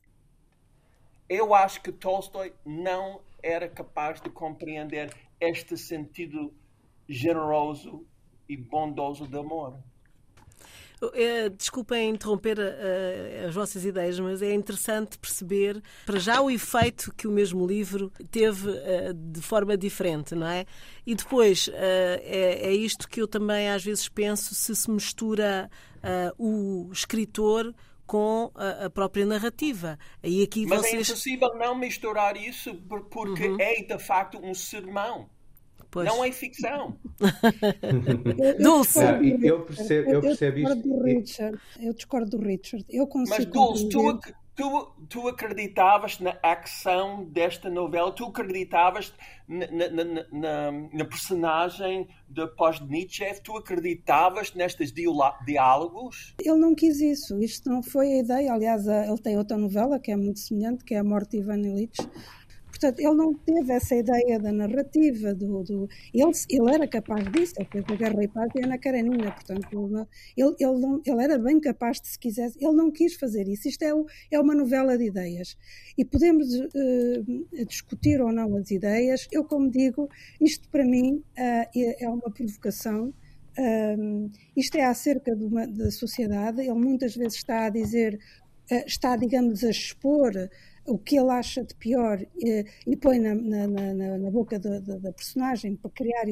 [1.29, 6.51] Eu acho que Tolstói não era capaz de compreender este sentido
[7.07, 8.03] generoso
[8.49, 9.79] e bondoso de amor.
[11.13, 17.11] Eh, desculpem interromper uh, as vossas ideias, mas é interessante perceber, para já, o efeito
[17.15, 20.65] que o mesmo livro teve uh, de forma diferente, não é?
[21.05, 25.69] E depois, é, é, isto que eu também às vezes penso se se mistura
[26.37, 27.73] o escritor
[28.05, 29.97] com a, própria narrativa.
[30.21, 31.09] Aí aqui Mas é vocês...
[31.09, 32.75] é impossível não misturar isso
[33.09, 33.57] porque uhum.
[33.59, 35.29] é de facto um sermão.
[35.91, 36.07] Pois.
[36.07, 36.97] Não é ficção.
[38.59, 38.99] Dulce.
[38.99, 41.59] Não, eu percebo, eu percebo eu discordo Do Richard.
[41.79, 42.85] Eu discordo do Richard.
[42.89, 44.19] Eu consigo Mas, Dulce, tu,
[44.55, 48.09] tu, tu acreditavas na ação desta novela?
[48.13, 49.13] Tu acreditavas
[49.49, 53.41] na, na, na, na personagem de pós-Nietzsche?
[53.43, 54.93] Tu acreditavas nestes
[55.45, 56.33] diálogos?
[56.39, 57.37] Ele não quis isso.
[57.43, 58.53] Isto não foi a ideia.
[58.53, 61.59] Aliás, ele tem outra novela que é muito semelhante, que é A Morte de Ivan
[61.59, 61.99] Illich
[62.81, 67.53] Portanto, ele não teve essa ideia da narrativa, do, do ele, ele era capaz disso,
[67.59, 69.67] ele fez a Guerra e Paz e Ana Karenina, portanto,
[70.35, 73.67] ele, ele, não, ele era bem capaz de, se quisesse, ele não quis fazer isso.
[73.67, 73.91] Isto é,
[74.31, 75.55] é uma novela de ideias.
[75.95, 79.27] E podemos uh, discutir ou não as ideias.
[79.31, 80.09] Eu, como digo,
[80.41, 83.13] isto para mim uh, é uma provocação.
[83.59, 86.61] Um, isto é acerca uma, da sociedade.
[86.61, 88.19] Ele muitas vezes está a dizer,
[88.71, 90.31] uh, está, digamos, a expor
[90.85, 94.79] o que ele acha de pior e, e põe na, na, na, na boca da,
[94.79, 96.25] da, da, personagem para criar.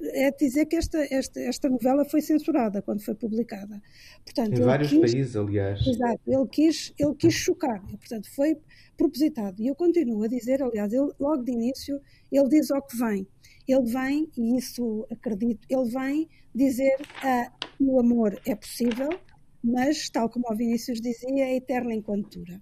[0.00, 3.80] É dizer que esta, esta, esta novela foi censurada quando foi publicada.
[4.24, 5.86] Portanto, em vários quis, países, aliás.
[5.86, 8.58] Exato, ele quis, ele quis chocar, portanto, foi
[8.96, 9.60] propositado.
[9.60, 13.26] E eu continuo a dizer, aliás, ele, logo de início, ele diz ao que vem.
[13.66, 19.08] Ele vem, e isso acredito, ele vem dizer ah, que o amor é possível,
[19.62, 22.60] mas, tal como o Vinícius dizia, é eterna enquanto dura.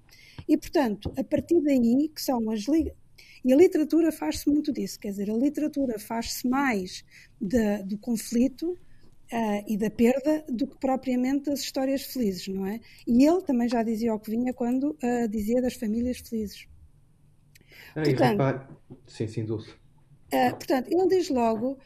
[0.52, 5.08] E, portanto, a partir daí, que são as e a literatura faz-se muito disso, quer
[5.08, 7.02] dizer, a literatura faz-se mais
[7.40, 12.80] de, do conflito uh, e da perda do que propriamente das histórias felizes, não é?
[13.06, 16.68] E ele também já dizia o que vinha quando uh, dizia das famílias felizes.
[17.96, 19.70] Ah, portanto, sim, sim, Dulce.
[19.70, 21.78] Uh, portanto, ele diz logo,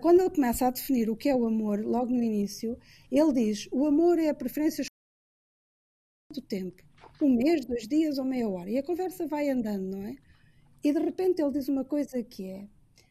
[0.00, 2.78] quando ele começa a definir o que é o amor, logo no início,
[3.12, 4.84] ele diz: o amor é a preferência
[6.32, 6.85] do tempo
[7.24, 8.70] um mês, dois dias ou meia hora.
[8.70, 10.16] E a conversa vai andando, não é?
[10.82, 12.68] E de repente ele diz uma coisa que é.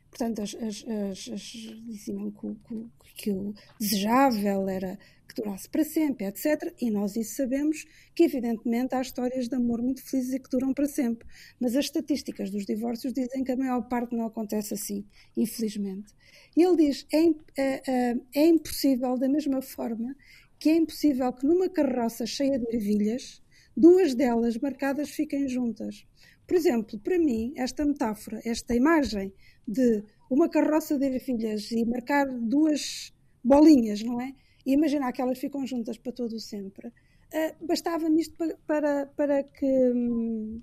[0.09, 5.83] Portanto, as, as, as, as diziam que, que, que, o desejável era que durasse para
[5.83, 6.73] sempre, etc.
[6.79, 10.73] E nós isso sabemos que, evidentemente, há histórias de amor muito felizes e que duram
[10.73, 11.27] para sempre.
[11.59, 16.13] Mas as estatísticas dos divórcios dizem que a maior parte não acontece assim, infelizmente.
[16.55, 17.25] E ele diz: é,
[17.61, 20.15] é, é, é impossível, da mesma forma
[20.57, 23.43] que é impossível que numa carroça cheia de ervilhas
[23.75, 26.05] duas delas marcadas fiquem juntas.
[26.47, 29.33] Por exemplo, para mim, esta metáfora, esta imagem
[29.67, 34.33] de uma carroça de ervilhas e marcar duas bolinhas, não é?
[34.65, 36.87] E imaginar que elas ficam juntas para todo o sempre.
[36.87, 40.61] Uh, Bastava-me isto para, para, para que, hum,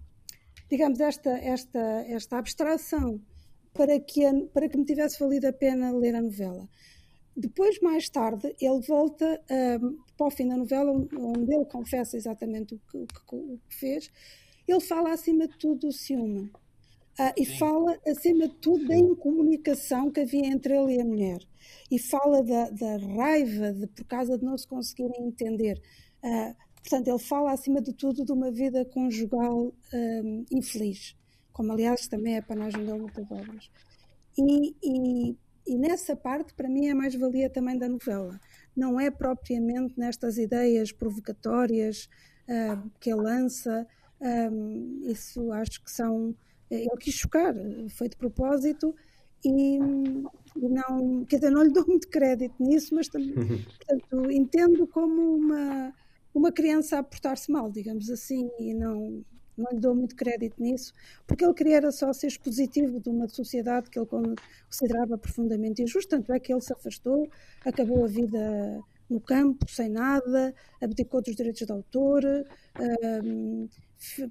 [0.71, 3.21] digamos, esta, esta, esta abstração,
[3.75, 4.23] para que,
[4.53, 6.69] para que me tivesse valido a pena ler a novela.
[7.37, 9.41] Depois, mais tarde, ele volta
[9.81, 13.59] um, para o fim da novela, onde ele confessa exatamente o que, o que, o
[13.69, 14.11] que fez.
[14.69, 16.53] Ele fala, acima de tudo, do ciúme.
[17.19, 21.41] Uh, e fala, acima de tudo, da incomunicação que havia entre ele e a mulher.
[21.91, 25.81] E fala da, da raiva de, por causa de não se conseguirem entender.
[26.23, 31.17] Uh, portanto, ele fala, acima de tudo, de uma vida conjugal um, infeliz.
[31.53, 33.71] Como, aliás, também é a panagem dele muitas obras.
[34.39, 35.37] E, e
[35.67, 38.41] e nessa parte, para mim, é mais valia também da novela.
[38.77, 42.09] Não é propriamente nestas ideias provocatórias
[42.49, 43.87] uh, que ele lança,
[44.23, 46.33] Um, isso acho que são.
[46.71, 47.55] Ele quis chocar,
[47.91, 48.95] foi de propósito
[49.45, 49.77] e,
[50.57, 53.35] e, não, quer dizer, não lhe dou muito crédito nisso, mas também,
[53.67, 55.93] portanto, entendo como uma,
[56.33, 59.25] uma criança a portar-se mal, digamos assim, e não,
[59.57, 60.93] não lhe dou muito crédito nisso,
[61.27, 66.17] porque ele queria era só ser expositivo de uma sociedade que ele considerava profundamente injusta,
[66.17, 67.29] tanto é que ele se afastou,
[67.65, 72.23] acabou a vida no campo, sem nada, abdicou dos direitos de autor,
[73.25, 73.69] um,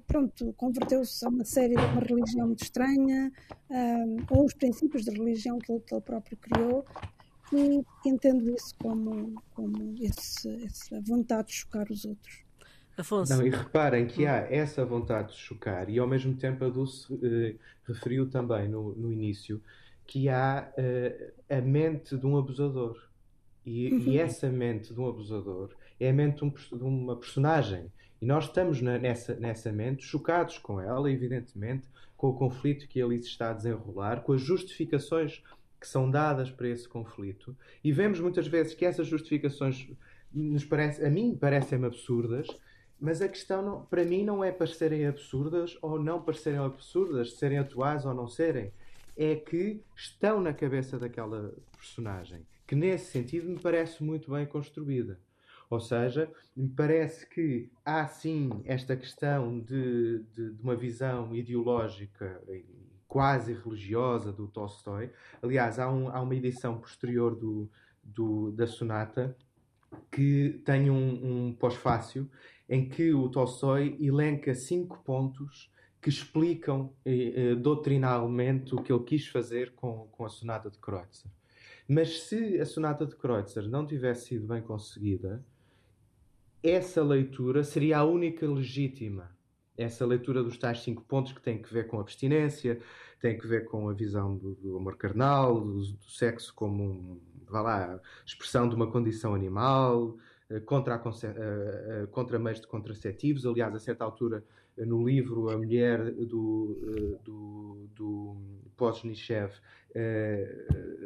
[0.06, 3.32] pronto, converteu-se a uma série de uma religião muito estranha,
[3.70, 6.84] um, ou os princípios de religião que ele, que ele próprio criou,
[7.52, 12.41] e entendo isso como, como esse, essa vontade de chocar os outros.
[12.96, 13.34] Afonso.
[13.34, 17.06] Não, e reparem que há essa vontade de chocar, e ao mesmo tempo a Dulce
[17.22, 17.54] eh,
[17.86, 19.62] referiu também no, no início
[20.06, 22.96] que há eh, a mente de um abusador.
[23.64, 24.20] E, e, uhum.
[24.20, 27.90] essa mente de um abusador é a mente de, um, de uma personagem.
[28.20, 33.00] E nós estamos na, nessa, nessa mente chocados com ela, evidentemente, com o conflito que
[33.00, 35.42] ali se está a desenrolar, com as justificações
[35.80, 37.56] que são dadas para esse conflito.
[37.82, 39.88] E vemos muitas vezes que essas justificações
[40.32, 42.46] nos parece, a mim parecem absurdas,
[43.02, 47.58] mas a questão não, para mim não é parecerem absurdas ou não parecerem absurdas, serem
[47.58, 48.72] atuais ou não serem.
[49.16, 55.18] É que estão na cabeça daquela personagem, que nesse sentido me parece muito bem construída.
[55.68, 62.40] Ou seja, me parece que há sim esta questão de, de, de uma visão ideológica
[63.08, 65.10] quase religiosa do Tolstói.
[65.42, 67.68] Aliás, há, um, há uma edição posterior do,
[68.00, 69.36] do, da sonata
[70.10, 72.30] que tem um, um pós-fácil
[72.68, 75.70] em que o Tolstói elenca cinco pontos
[76.00, 80.78] que explicam eh, eh, doutrinalmente o que ele quis fazer com, com a sonata de
[80.78, 81.30] Kreutzer.
[81.88, 85.44] Mas se a sonata de Kreutzer não tivesse sido bem conseguida,
[86.62, 89.30] essa leitura seria a única legítima.
[89.76, 92.80] Essa leitura dos tais cinco pontos que tem que ver com a abstinência,
[93.20, 97.20] tem que ver com a visão do, do amor carnal, do, do, sexo como um,
[97.48, 100.16] vá lá, expressão de uma condição animal,
[100.66, 101.32] contra, a, eh,
[102.02, 103.46] eh, contra meios de contraceptivos.
[103.46, 104.44] Aliás, a certa altura,
[104.76, 108.36] no livro, a mulher do, do, do
[108.76, 109.52] Poznichev,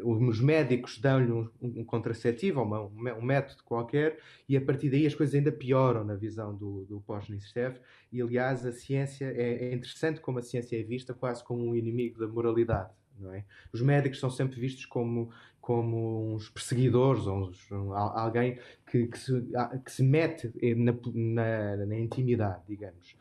[0.04, 4.18] os médicos dão-lhe um, um, contraceptivo, uma, um método qualquer,
[4.48, 7.78] e a partir daí as coisas ainda pioram na visão do, do Poznichev.
[8.12, 11.74] E, aliás, a ciência é, é interessante como a ciência é vista quase como um
[11.74, 12.90] inimigo da moralidade.
[13.32, 13.44] É?
[13.72, 18.58] Os médicos são sempre vistos como, como uns perseguidores, ou uns, um, alguém
[18.90, 19.32] que, que, se,
[19.84, 23.16] que se mete na, na, na, intimidade, digamos.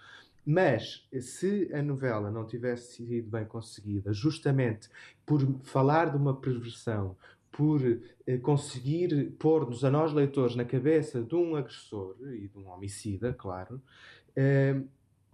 [0.45, 4.89] Mas se a novela não tivesse sido bem conseguida, justamente
[5.25, 7.15] por falar de uma perversão,
[7.51, 7.81] por
[8.27, 13.34] eh, conseguir pôr-nos a nós leitores na cabeça de um agressor e de um homicida,
[13.34, 13.81] claro,
[14.36, 14.81] eh,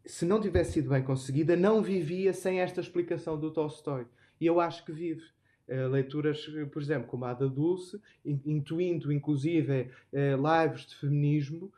[0.05, 4.05] se não tivesse sido bem conseguida, não vivia sem esta explicação do Tolstói.
[4.41, 5.23] E eu acho que vive.
[5.69, 11.71] Uh, leituras, por exemplo, como a da Dulce, intuindo inclusive uh, lives de feminismo,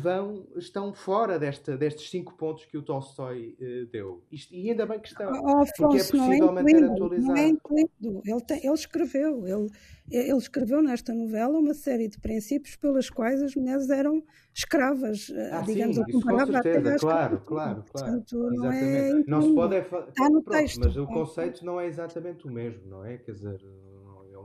[0.00, 3.56] vão, estão fora desta, destes cinco pontos que o Tolstói
[3.90, 4.22] deu.
[4.30, 7.26] Isto, e ainda bem que estão, oh, Afonso, porque é possível é manter atualizado.
[7.26, 8.22] Não é intuído.
[8.24, 9.68] Ele, tem, ele escreveu, ele,
[10.10, 14.22] ele escreveu nesta novela uma série de princípios pelas quais as mulheres eram
[14.54, 17.82] escravas, eh, ah, digamos, sim, isso com certeza, claro, claro, claro.
[17.90, 19.80] Portanto, não, é não se pode é.
[19.80, 20.80] Está no Pronto, texto.
[20.80, 23.16] Mas o conceito não é exatamente o mesmo, não é?
[23.16, 23.60] Quer dizer,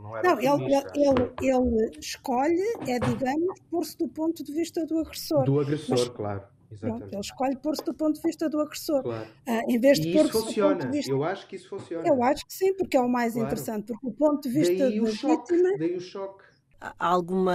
[0.08, 5.00] não era Não, ele, ele, ele, escolhe, é, digamos, pôr-se do ponto de vista do
[5.00, 5.43] agressor.
[5.43, 6.43] Do agressor, mas, claro.
[6.70, 7.00] Exatamente.
[7.00, 9.04] Pronto, ele escolhe pôr-se do ponto de vista do agressor.
[9.04, 9.28] Claro.
[9.48, 10.91] Uh, em vez de e isso funciona.
[10.91, 11.12] Vista...
[11.12, 12.08] Eu acho que isso funciona.
[12.08, 13.48] Eu acho que sim, porque é o mais claro.
[13.48, 13.88] interessante.
[13.88, 15.78] Porque o ponto de vista daí da vítima.
[15.78, 16.43] Daí o choque.
[16.80, 17.54] Há alguma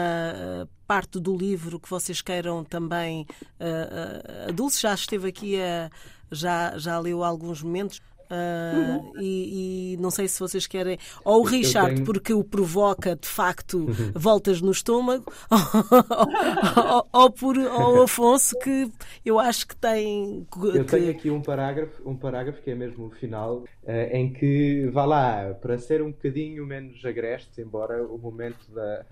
[0.65, 3.27] uh, parte do livro que vocês queiram também?
[3.61, 5.91] Uh, a Dulce já esteve aqui, a,
[6.31, 8.01] já, já leu alguns momentos.
[8.33, 10.99] Uh, e, e, não sei se vocês querem.
[11.23, 12.07] Ou o Richard, tenho...
[12.07, 14.13] porque o provoca de facto uhum.
[14.15, 18.91] voltas no estômago, ou, ou, ou, por ou o Afonso, que
[19.23, 20.47] eu acho que tem.
[20.75, 24.87] Eu tenho aqui um parágrafo, um parágrafo que é mesmo o final, uh, em que
[24.87, 29.05] vá lá, para ser um bocadinho menos agreste, embora o momento da,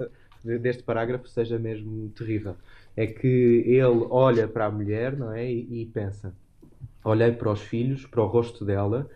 [0.43, 2.57] deste parágrafo seja mesmo terrível.
[2.97, 3.27] É que
[3.67, 5.51] ele olha para a mulher não é?
[5.51, 6.35] e, e pensa
[7.05, 9.09] Olhei para os filhos, para o rosto dela,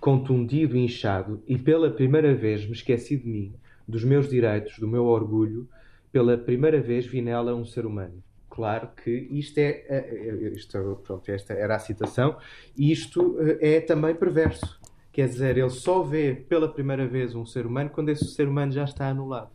[0.00, 3.54] contundido e inchado, e pela primeira vez me esqueci de mim,
[3.86, 5.68] dos meus direitos, do meu orgulho.
[6.12, 8.22] Pela primeira vez vi nela um ser humano.
[8.48, 12.36] Claro que isto é, é, é isto, pronto, esta era a citação,
[12.76, 14.80] e isto eh, é também perverso.
[15.12, 18.72] Quer dizer, ele só vê pela primeira vez um ser humano quando esse ser humano
[18.72, 19.50] já está anulado.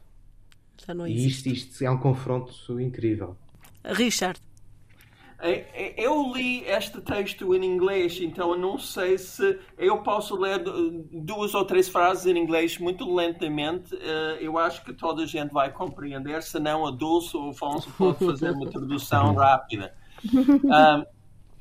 [0.86, 1.50] Já não existe.
[1.50, 3.36] E isto, isto é um confronto incrível.
[3.84, 4.40] Richard.
[5.98, 10.64] Eu li este texto em inglês, então eu não sei se eu posso ler
[11.12, 13.94] duas ou três frases em inglês muito lentamente.
[13.94, 17.92] Eh, eu acho que toda a gente vai compreender, senão a Dulce ou o Afonso
[17.98, 19.94] pode fazer uma tradução rápida.
[20.34, 21.06] Um,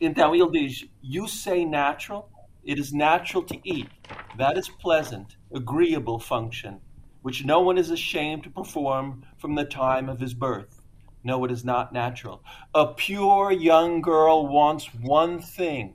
[0.00, 2.30] então ele diz: You say natural,
[2.66, 3.90] it is natural to eat.
[4.36, 6.80] That is pleasant, agreeable function,
[7.22, 10.81] which no one is ashamed to perform from the time of his birth.
[11.24, 12.42] No, it is not natural.
[12.74, 15.94] A pure young girl wants one thing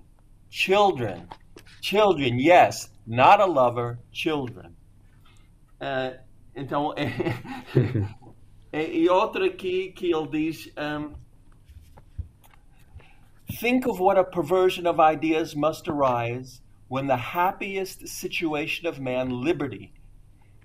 [0.49, 1.27] children.
[1.81, 4.75] Children, yes, not a lover, children.
[5.79, 6.11] Uh,
[6.55, 6.93] então,
[8.73, 11.13] e outra aqui que ele diz: um,
[13.59, 19.29] Think of what a perversion of ideas must arise when the happiest situation of man,
[19.29, 19.93] liberty,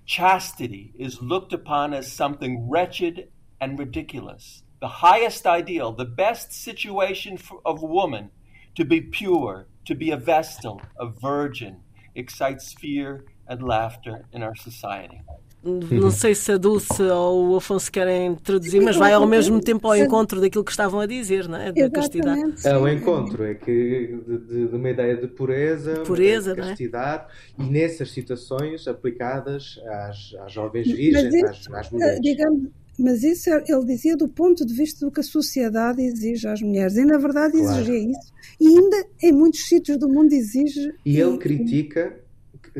[0.05, 4.63] chastity, is looked upon as something wretched and ridiculous.
[4.79, 8.29] The highest ideal, the best situation for, of woman
[8.75, 11.77] to be pure, to be a vestal, a virgin,
[12.15, 15.21] excites fear and laughter in our society.
[15.63, 19.87] Não sei se a Dulce ou o Afonso querem traduzir, mas vai ao mesmo tempo
[19.87, 21.71] ao encontro daquilo que estavam a dizer, não é?
[21.71, 22.41] Da castidade.
[22.65, 26.63] É o encontro, é que de, de uma ideia de pureza, pureza de é?
[26.65, 27.63] castidade, é?
[27.63, 32.19] e nessas situações aplicadas às, às jovens virgens, às, às mulheres.
[32.21, 36.47] Digamos, mas isso é, ele dizia do ponto de vista do que a sociedade exige
[36.47, 36.95] às mulheres.
[36.95, 37.81] E na verdade claro.
[37.81, 38.33] exigia isso.
[38.59, 40.93] E ainda em muitos sítios do mundo exige.
[41.05, 42.23] E ele critica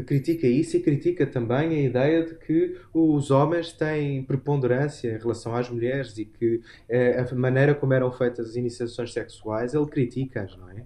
[0.02, 5.56] critica isso e critica também a ideia de que os homens têm preponderância em relação
[5.56, 10.58] às mulheres e que eh, a maneira como eram feitas as iniciações sexuais ele critica-as,
[10.58, 10.84] não é?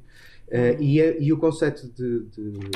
[0.50, 2.72] Eh, e, e, o conceito de, de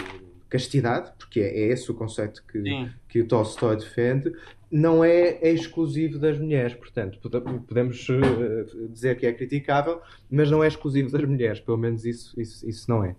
[0.50, 2.62] castidade, porque é, é esse o conceito que,
[3.08, 4.34] que o Tolstói defende,
[4.72, 6.74] não é, é, exclusivo das mulheres.
[6.74, 7.20] Portanto,
[7.68, 11.60] podemos uh, dizer que é criticável, mas não é exclusivo das mulheres.
[11.60, 13.16] Pelo menos isso, isso, isso não é.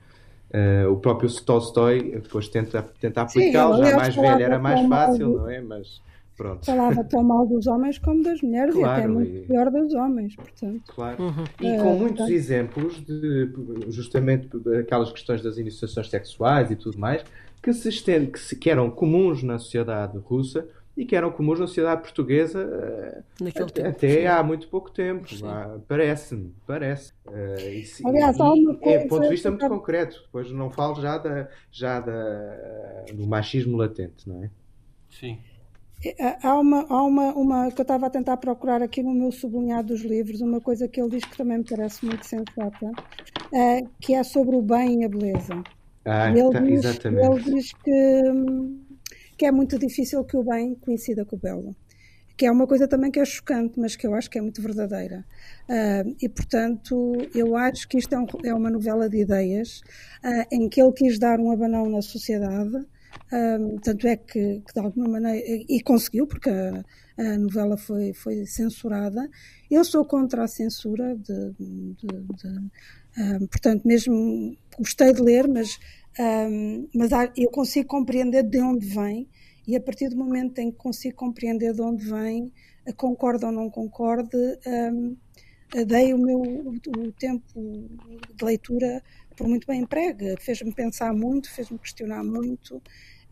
[0.51, 3.85] Uh, o próprio Tolstói depois tenta, tenta aplicá-lo.
[3.85, 5.61] Já mais velho era mais fácil, não é?
[5.61, 6.01] Mas
[6.37, 6.65] pronto.
[6.65, 9.41] Falava tão mal dos homens como das mulheres claro, e até muito e...
[9.43, 10.83] pior dos homens, portanto.
[10.95, 11.23] Claro.
[11.23, 11.45] Uhum.
[11.61, 12.33] E com uh, muitos tá.
[12.33, 13.51] exemplos de
[13.89, 14.49] justamente
[14.81, 17.25] aquelas questões das iniciações sexuais e tudo mais
[17.63, 21.59] que se estende, que, se, que eram comuns na sociedade russa e que eram comuns
[21.59, 25.27] na sociedade portuguesa uh, até, até há muito pouco tempo.
[25.89, 27.13] Parece-me, parece.
[27.27, 28.99] Uh, Aliás, há uma coisa...
[28.99, 30.23] É ponto de vista muito concreto.
[30.27, 34.51] Depois não falo já, da, já da, do machismo latente, não é?
[35.09, 35.39] Sim.
[36.05, 39.31] É, há uma, há uma, uma que eu estava a tentar procurar aqui no meu
[39.31, 43.89] sublinhado dos livros, uma coisa que ele diz que também me parece muito sensata, uh,
[44.01, 45.63] que é sobre o bem e a beleza.
[46.05, 47.25] Ah, ele, tá, diz, exatamente.
[47.25, 48.23] ele diz que,
[49.37, 51.77] que é muito difícil que o bem coincida com o belo.
[52.37, 54.63] Que é uma coisa também que é chocante, mas que eu acho que é muito
[54.63, 55.25] verdadeira.
[55.69, 59.81] Uh, e, portanto, eu acho que isto é, um, é uma novela de ideias
[60.25, 62.87] uh, em que ele quis dar um abanão na sociedade,
[63.33, 66.85] um, tanto é que, que, de alguma maneira, e conseguiu, porque a,
[67.19, 69.29] a, novela foi, foi censurada.
[69.71, 75.79] Eu sou contra a censura, de, de, de portanto, mesmo gostei de ler, mas,
[76.19, 79.29] um, mas eu consigo compreender de onde vem,
[79.67, 82.53] e a partir do momento em que consigo compreender de onde vem,
[82.97, 84.37] concordo ou não concorde,
[85.87, 87.89] dei o meu o tempo
[88.35, 89.03] de leitura
[89.37, 92.83] por muito bem emprega, fez-me pensar muito, fez-me questionar muito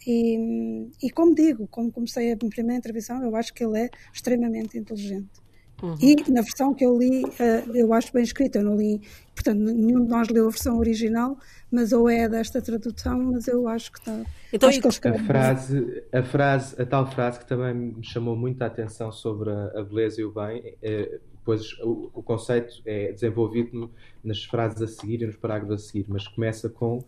[0.07, 4.79] e, e como digo, como comecei a primeira intervenção, eu acho que ele é extremamente
[4.79, 5.40] inteligente.
[5.83, 5.97] Uhum.
[6.01, 9.01] E na versão que eu li, eh, eu acho bem escrita, eu não li,
[9.35, 11.39] portanto, nenhum de nós leu a versão original,
[11.71, 14.23] mas ou é desta tradução, mas eu acho que está.
[14.53, 18.61] Então, acho que a, frase, a frase, a tal frase que também me chamou muito
[18.63, 23.13] a atenção sobre a, a beleza e o bem, é, pois o, o, conceito é
[23.13, 23.91] desenvolvido
[24.23, 27.03] nas frases a seguir e nos parágrafos a seguir, mas começa com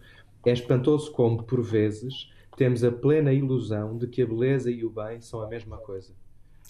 [0.44, 4.90] é espantoso como, por vezes, temos a plena ilusão de que a beleza e o
[4.90, 6.12] bem são a mesma coisa.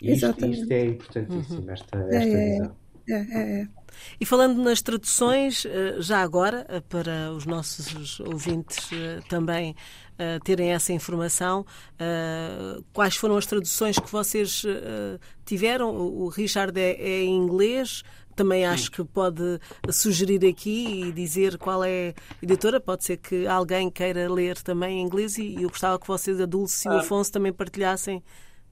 [0.03, 1.71] E isto, isto, é importantíssimo, uhum.
[1.71, 2.77] esta, esta é, é, visão.
[3.09, 3.69] É, é, é.
[4.21, 9.75] E falando nas traduções, eh, já agora, eh, para os nossos ouvintes eh, também
[10.45, 11.67] terem essa informação,
[12.93, 14.63] quais foram as traduções que vocês
[15.45, 15.97] tiveram?
[15.97, 18.05] O Richard é, é em inglês,
[18.37, 19.59] também acho que pode
[19.91, 22.79] sugerir aqui e dizer qual é a editora.
[22.79, 26.47] Pode ser que alguém queira ler também em inglês e eu gostava que vocês, a
[26.47, 27.01] Dulce e o ah.
[27.01, 28.23] Afonso, também partilhassem.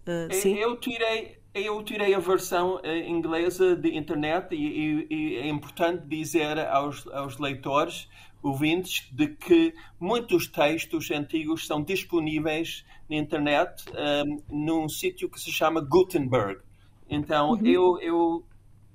[0.07, 0.55] Uh, sim?
[0.57, 6.07] Eu tirei, eu tirei a versão eh, inglesa de internet e, e, e, é importante
[6.07, 8.09] dizer aos, aos leitores,
[8.43, 15.51] ouvintes, de que muitos textos antigos são disponíveis na internet um, num sítio que se
[15.51, 16.61] chama Gutenberg.
[17.09, 17.67] Então, uhum.
[17.67, 18.47] eu, eu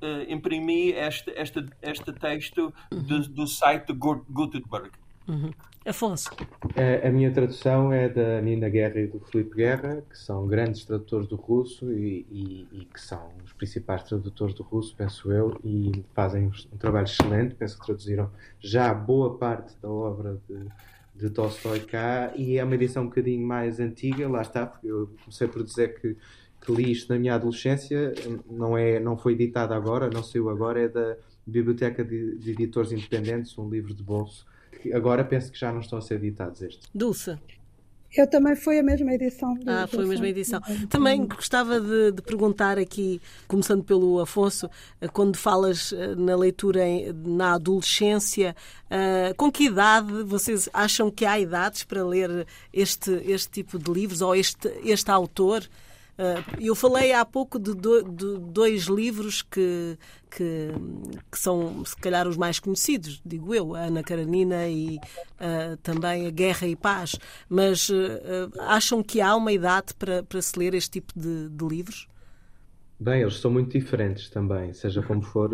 [0.02, 3.04] uh, imprimi este, este, este texto uhum.
[3.04, 4.92] do, do site de Gutenberg.
[5.28, 5.52] Uhum.
[5.86, 6.32] Afonso.
[6.76, 10.84] A, a, minha tradução é da Nina Guerra e do Felipe Guerra, que são grandes
[10.84, 15.60] tradutores do russo e, e, e, que são os principais tradutores do russo, penso eu,
[15.64, 17.54] e fazem um trabalho excelente.
[17.54, 20.68] Penso que traduziram já boa parte da obra de,
[21.14, 25.12] de Tolstói cá e é uma edição um bocadinho mais antiga, lá está, porque eu
[25.24, 26.18] comecei por dizer que,
[26.62, 28.12] que li isto na minha adolescência,
[28.50, 31.16] não, é, não foi editada agora, não saiu agora, é da
[31.46, 34.48] Biblioteca de, de Editores Independentes, um livro de bolso
[34.94, 36.90] agora penso que já não estão a ser editados estes.
[36.94, 37.38] Dulce.
[38.16, 39.58] Eu também foi a mesma edição.
[39.68, 40.62] Ah, foi a mesma edição.
[40.90, 44.70] Também gostava de, de, perguntar aqui, começando pelo Afonso,
[45.02, 48.56] eh, quando falas eh, na leitura em, na adolescência,
[48.86, 53.92] uh, com que idade vocês acham que há idades para ler este, este tipo de
[53.92, 55.68] livros ou este, este autor?
[56.18, 59.98] Ah, eu falei há pouco de, do, de dois livros que,
[60.32, 60.70] que,
[61.30, 66.26] que, são, se calhar, os mais conhecidos, digo eu, a Ana Karenina e uh, também
[66.26, 67.18] a Guerra e Paz.
[67.50, 71.66] Mas uh, acham que há uma idade para, para se ler este tipo de, de
[71.66, 72.08] livros?
[72.98, 75.52] Bem, eles são muito diferentes também, seja como for,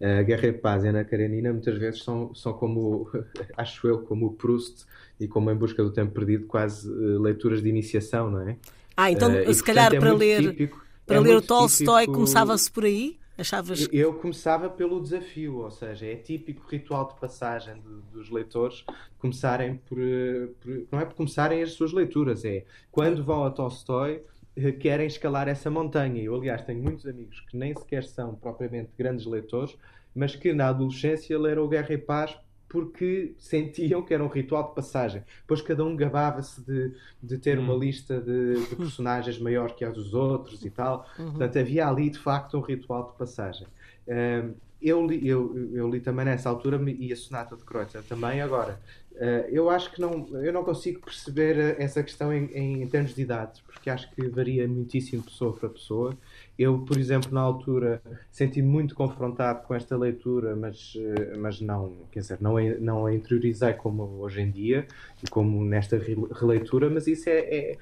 [0.00, 3.06] a Guerra e Paz e a Ana Karenina muitas vezes são, são como,
[3.54, 4.86] acho eu, como o Proust
[5.20, 8.56] e como Em Busca do Tempo Perdido, quase leituras de iniciação, não é?
[8.96, 12.14] Ah, então uh, se calhar é para ler típico, para é ler o Tolstói típico...
[12.14, 13.18] começava-se por aí?
[13.36, 13.88] Achavas...
[13.92, 18.84] Eu começava pelo desafio, ou seja, é típico ritual de passagem de, dos leitores
[19.18, 23.50] começarem por, eh, por, Não é por começarem as suas leituras, é quando vão a
[23.50, 24.22] Tolstói
[24.56, 26.22] eh, querem escalar essa montanha.
[26.22, 29.76] Eu, aliás, tenho muitos amigos que nem sequer são propriamente grandes leitores,
[30.14, 32.36] mas que na adolescência leram Guerra e Paz
[32.74, 35.22] porque sentiam que era um ritual de passagem.
[35.42, 37.78] Depois cada um gabava-se de, de ter uma hum.
[37.78, 41.06] lista de, de, personagens maior que a dos outros e tal.
[41.16, 41.30] Uhum.
[41.30, 43.68] Portanto, havia ali de facto um ritual de passagem.
[44.08, 48.40] Um, eu, li, eu, eu li também nessa altura e a Sonata de Kreutzer também.
[48.40, 48.80] Agora,
[49.14, 53.14] Uh, eu acho que não, eu não consigo perceber essa questão em, em, em, termos
[53.14, 56.18] de idade, porque acho que varia muitíssimo de pessoa para pessoa.
[56.58, 58.00] Eu, por exemplo, na altura
[58.30, 63.06] senti-me muito confrontado com esta leitura, mas, uh, mas não, quer dizer, não, a, não
[63.06, 64.86] a interiorizei como hoje em dia
[65.22, 67.78] e como nesta releitura, mas isso é, é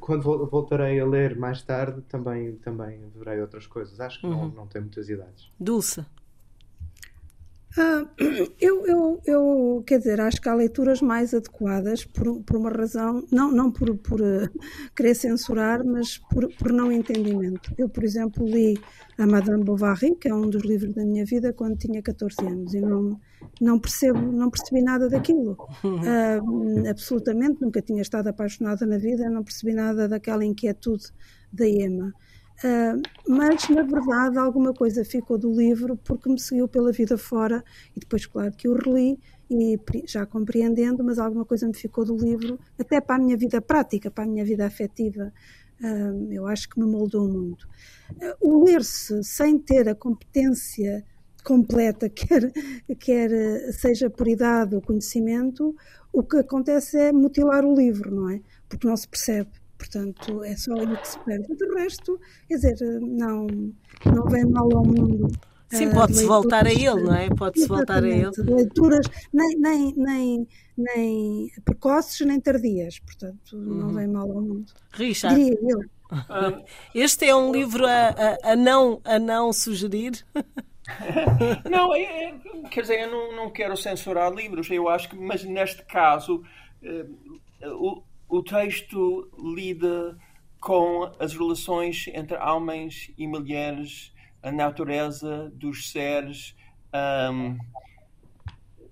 [0.00, 4.00] quando voltarei a ler mais tarde também, também verei outras coisas.
[4.00, 4.48] Acho que uhum.
[4.48, 5.50] não, não tem muitas idades.
[5.58, 6.04] Dulce.
[7.78, 8.06] Ah,
[8.58, 13.26] eu, eu, eu, quer dizer, acho que há leituras mais adequadas por, por uma razão,
[13.30, 14.48] não, não por, por uh,
[14.94, 17.74] querer censurar, mas por, por não entendimento.
[17.76, 18.78] Eu, por exemplo, li
[19.18, 22.72] a Madame Bovary, que é um dos livros da minha vida, quando tinha 14 anos,
[22.72, 23.20] e não,
[23.60, 25.58] não, percebo, não percebi nada daquilo.
[25.84, 31.12] Uh, absolutamente, nunca tinha estado apaixonada na vida, não percebi nada daquela inquietude
[31.52, 32.12] da Emma.
[32.64, 37.62] Uh, mas, na verdade, alguma coisa ficou do livro porque me seguiu pela vida fora
[37.94, 39.18] e depois, claro, que o reli
[39.50, 43.60] e já compreendendo, mas alguma coisa me ficou do livro, até para a minha vida
[43.60, 45.32] prática, para a minha vida afetiva.
[45.80, 47.68] Uh, eu acho que me moldou muito.
[48.12, 51.04] Uh, o ler-se sem ter a competência
[51.44, 52.50] completa, quer,
[52.98, 55.76] quer seja por idade ou conhecimento,
[56.12, 58.40] o que acontece é mutilar o livro, não é?
[58.68, 59.50] Porque não se percebe.
[59.78, 61.54] Portanto, é só aí que se perde.
[61.54, 63.46] Do resto, quer dizer, não,
[64.04, 65.28] não vem mal ao mundo.
[65.68, 67.28] Sim, pode-se uh, voltar a ele, não é?
[67.28, 68.30] Pode-se voltar a ele.
[68.38, 73.74] Leituras nem, nem, nem, nem precoces nem tardias, portanto, uhum.
[73.74, 74.72] não vem mal ao mundo.
[74.92, 75.36] Richard.
[75.36, 75.80] Diria eu.
[76.94, 80.24] Este é um livro a, a, a, não, a não sugerir?
[81.68, 82.34] não, é, é,
[82.70, 86.44] quer dizer, eu não, não quero censurar livros, eu acho que, mas neste caso,
[86.82, 88.02] uh, o
[88.42, 90.18] texto lida
[90.60, 94.12] com as relações entre homens e mulheres,
[94.42, 96.56] a natureza dos seres.
[97.32, 97.56] Um,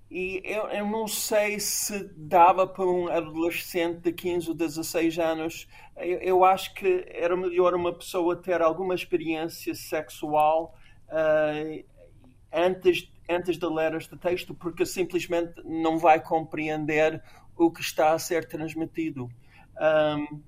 [0.09, 5.67] e eu, eu, não sei se dava para um adolescente de 15 ou 16 anos.
[5.97, 10.73] Eu, eu acho que era melhor uma pessoa ter alguma experiência sexual
[11.09, 11.83] uh,
[12.53, 17.21] antes, antes de ler este texto, porque simplesmente não vai compreender
[17.57, 19.29] o que está a ser transmitido.
[19.79, 20.41] Um,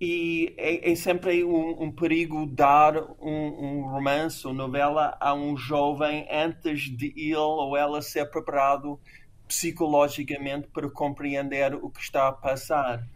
[0.00, 5.56] e é, é, sempre um, um, perigo dar um, um, romance ou novela a um
[5.56, 8.98] jovem antes de ele ou ela ser preparado
[9.46, 13.06] psicologicamente para compreender o que está a passar.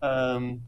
[0.00, 0.60] Um,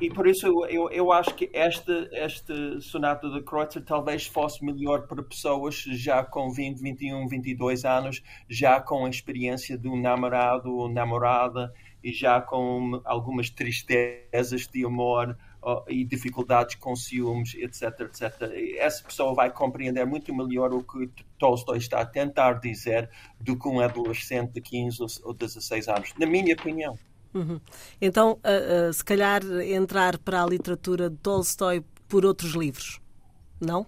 [0.00, 4.64] e por isso eu, eu, eu, acho que este, este sonata de Kreutzer talvez fosse
[4.64, 10.00] melhor para pessoas já com 20, 21, 22 anos, já com a experiência de um
[10.00, 11.72] namorado ou namorada
[12.02, 15.36] e já com algumas tristezas de amor
[15.88, 18.50] e dificuldades com ciúmes, etc, etc.
[18.78, 23.68] Essa pessoa vai compreender muito melhor o que Tolstói está a tentar dizer do que
[23.68, 26.98] um adolescente de 15 ou 16 anos, na minha opinião.
[27.32, 27.60] Uhum.
[28.00, 33.00] Então, uh, uh, se calhar entrar para a literatura de Tolstói por outros livros,
[33.60, 33.86] não?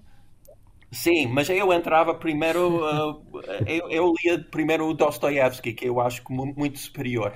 [0.93, 3.23] Sim, mas eu entrava primeiro, uh,
[3.67, 7.33] eu, eu, lia primeiro o Dostoiévski, que eu acho muito superior.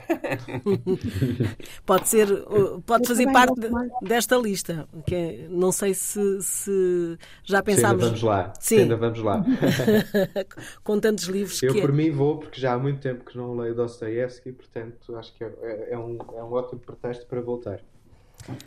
[1.86, 2.28] pode ser,
[2.84, 3.62] pode fazer parte
[4.02, 8.04] desta lista, que não sei se, se já pensámos.
[8.04, 8.52] Sim, ainda vamos lá.
[8.60, 8.78] Sim.
[8.80, 9.44] Ainda vamos lá.
[10.84, 11.78] Com tantos livros eu que.
[11.78, 15.34] Eu por mim vou, porque já há muito tempo que não leio Dostoiévski, portanto acho
[15.34, 17.80] que é, é, é, um, é um ótimo pretexto para voltar.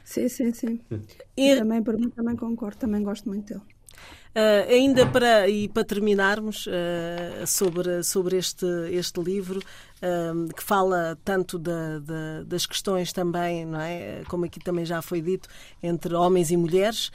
[0.03, 0.81] Sim, sim, sim.
[1.37, 1.55] E...
[1.55, 3.78] Também, por mim, também concordo, também gosto muito dele.
[4.30, 11.17] Uh, ainda para, e para terminarmos uh, sobre, sobre este, este livro, uh, que fala
[11.25, 14.21] tanto da, da, das questões também, não é?
[14.27, 15.49] como aqui também já foi dito,
[15.82, 17.11] entre homens e mulheres,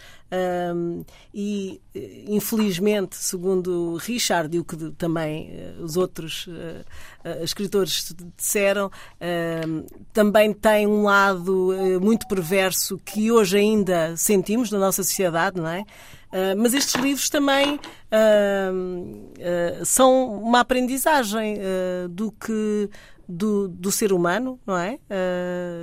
[1.33, 1.81] e
[2.29, 6.49] infelizmente, segundo Richard e o que também os outros
[7.43, 8.91] escritores disseram,
[10.13, 15.85] também tem um lado muito perverso que hoje ainda sentimos na nossa sociedade, não é?
[16.35, 17.79] Uh, mas estes livros também uh,
[18.75, 21.59] uh, são uma aprendizagem
[22.11, 22.91] do que
[23.29, 24.99] do, do ser humano, não é?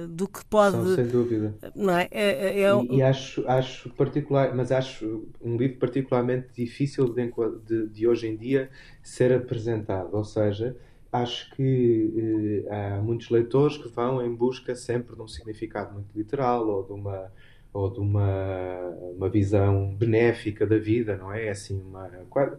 [0.09, 0.75] do que pode.
[0.75, 1.55] São, sem dúvida.
[1.75, 2.07] Não é?
[2.11, 2.83] é, é...
[2.83, 7.31] E, e, acho, acho particular, mas acho um livro particularmente difícil de,
[7.65, 8.69] de, de hoje em dia
[9.01, 10.15] ser apresentado.
[10.15, 10.75] Ou seja,
[11.11, 16.67] acho que há muitos leitores que vão em busca sempre de um significado muito literal
[16.67, 17.31] ou de uma
[17.73, 18.79] ou de uma,
[19.15, 21.49] uma visão benéfica da vida, não é?
[21.49, 22.09] Assim, uma,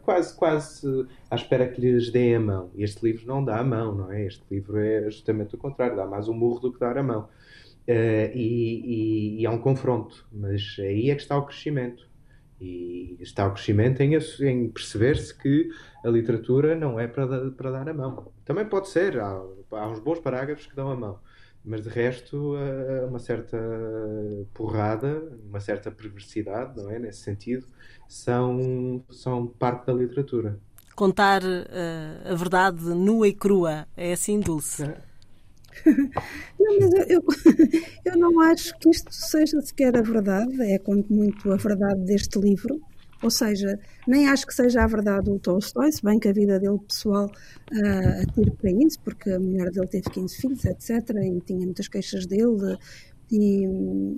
[0.00, 2.70] quase, quase à espera que lhes deem a mão.
[2.74, 4.24] E este livro não dá a mão, não é?
[4.24, 7.28] Este livro é justamente o contrário, dá mais um murro do que dar a mão.
[7.86, 12.08] Uh, e, e, e, é um confronto, mas aí é que está o crescimento.
[12.60, 15.68] E está o crescimento em, em perceber-se que
[16.04, 18.32] a literatura não é para, para dar a mão.
[18.44, 19.42] Também pode ser, há,
[19.72, 21.18] há uns bons parágrafos que dão a mão
[21.64, 22.54] mas de resto
[23.08, 23.58] uma certa
[24.52, 26.98] porrada, uma certa perversidade, não é?
[26.98, 27.66] Nesse sentido,
[28.08, 30.58] são, são parte da literatura.
[30.94, 34.84] Contar uh, a verdade nua e crua, é assim, Dulce?
[34.84, 35.12] É.
[36.60, 37.24] Não, mas eu, eu,
[38.04, 42.38] eu, não acho que isto seja sequer a verdade, é quanto muito a verdade deste
[42.38, 42.78] livro.
[43.22, 46.58] Ou seja, nem acho que seja a verdade o Tolstói, se bem que a vida
[46.58, 51.40] dele pessoal uh, atire para isso, porque a mulher dele teve 15 filhos, etc., e
[51.40, 52.76] tinha muitas queixas dele,
[53.30, 53.64] e,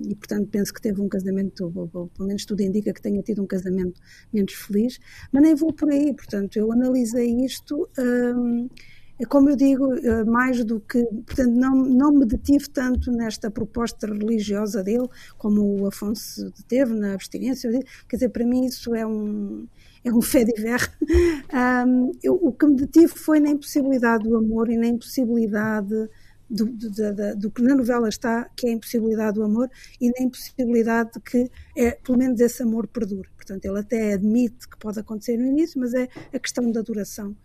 [0.09, 3.21] e, portanto penso que teve um casamento, ou, ou, pelo menos tudo indica que tenha
[3.21, 4.01] tido um casamento
[4.33, 4.99] menos feliz,
[5.31, 7.87] mas nem vou por aí, portanto eu analisei isto.
[7.97, 8.33] É
[9.23, 11.01] como eu digo, eh, mais do que.
[11.25, 15.07] Portanto, não, não me detive tanto nesta proposta religiosa dele,
[15.37, 17.69] como o Afonso teve na abstinência.
[18.09, 19.67] Quer dizer, para mim isso é um.
[20.03, 20.53] É um fé de
[21.87, 26.07] um, eu, O que me detive foi na impossibilidade do amor e na impossibilidade
[26.49, 30.09] do, do, do, do, que na novela está, que é a impossibilidade do amor, e
[30.09, 33.27] na impossibilidade de que, é, pelo menos, esse amor perdure.
[33.35, 37.35] Portanto, ele até admite que pode acontecer no início, mas é a questão da duração.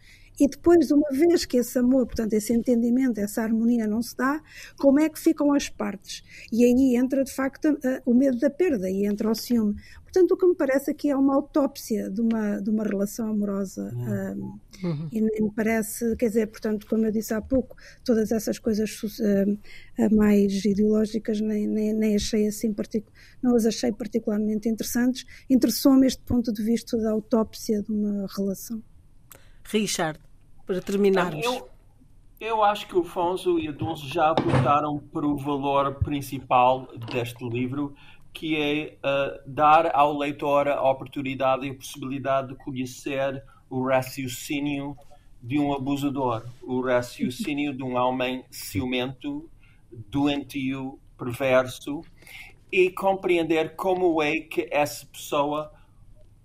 [0.41, 4.43] E depois, uma vez que esse amor, portanto, esse entendimento, essa harmonia não se dá,
[4.79, 6.25] como é que ficam as partes?
[6.51, 9.77] E aí entra, de facto, o medo da perda e entra o ciúme.
[10.03, 13.93] Portanto, o que me parece aqui é uma autópsia de uma, de uma relação amorosa.
[13.95, 14.59] Uhum.
[14.83, 18.59] Um, e nem me parece, quer dizer, portanto, como eu disse há pouco, todas essas
[18.59, 22.75] coisas uh, mais ideológicas nem, nem, nem achei assim,
[23.43, 25.25] não as achei particularmente interessantes.
[25.49, 28.83] Interessou-me este ponto de vista da autópsia de uma relação.
[29.65, 30.19] Richard,
[30.71, 31.45] para terminarmos.
[31.45, 31.69] Eu,
[32.41, 37.45] eu acho que o Afonso e a Dulce já apontaram para o valor principal deste
[37.49, 37.93] livro,
[38.33, 44.97] que é uh, dar ao leitor a oportunidade e a possibilidade de conhecer o raciocínio
[45.43, 49.51] de um abusador, o raciocínio de um homem ciumento,
[49.91, 52.05] doentio, perverso,
[52.71, 55.73] e compreender como é que essa pessoa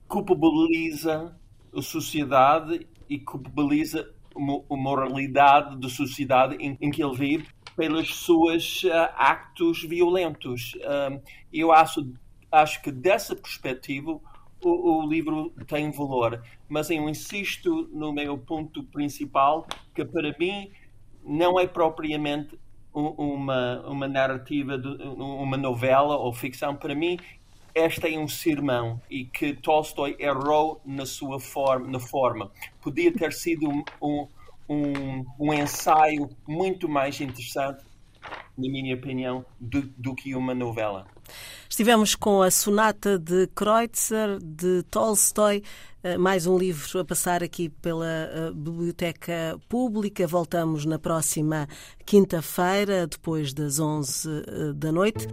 [0.07, 1.37] culpabiliza
[1.71, 4.14] a sociedade e culpabiliza
[4.69, 10.73] moralidade da sociedade em, em, que ele vive pelos seus uh, actos violentos.
[10.75, 11.21] Uh,
[11.51, 12.11] eu acho,
[12.51, 14.19] acho que dessa perspectiva
[14.63, 20.71] o, o, livro tem valor, mas eu insisto no meu ponto principal que para mim
[21.23, 22.57] não é propriamente
[22.93, 26.75] uma, uma narrativa, de, uma novela ou ficção.
[26.75, 27.17] Para mim
[27.75, 32.49] este é um sermão e que Tolstói errou na sua forma, na forma.
[32.81, 34.27] Podia ter sido um, um,
[34.69, 37.83] um, um ensaio muito mais interessante,
[38.57, 41.05] na minha opinião, do, do que uma novela.
[41.69, 45.61] Estivemos com a Sonata de Kreutzer, de Tolstói,
[46.01, 50.25] eh, mais um livro a passar aqui pela eh, Biblioteca Pública.
[50.25, 51.67] Voltamos na próxima
[52.05, 55.27] quinta-feira, depois das 11 eh, da noite.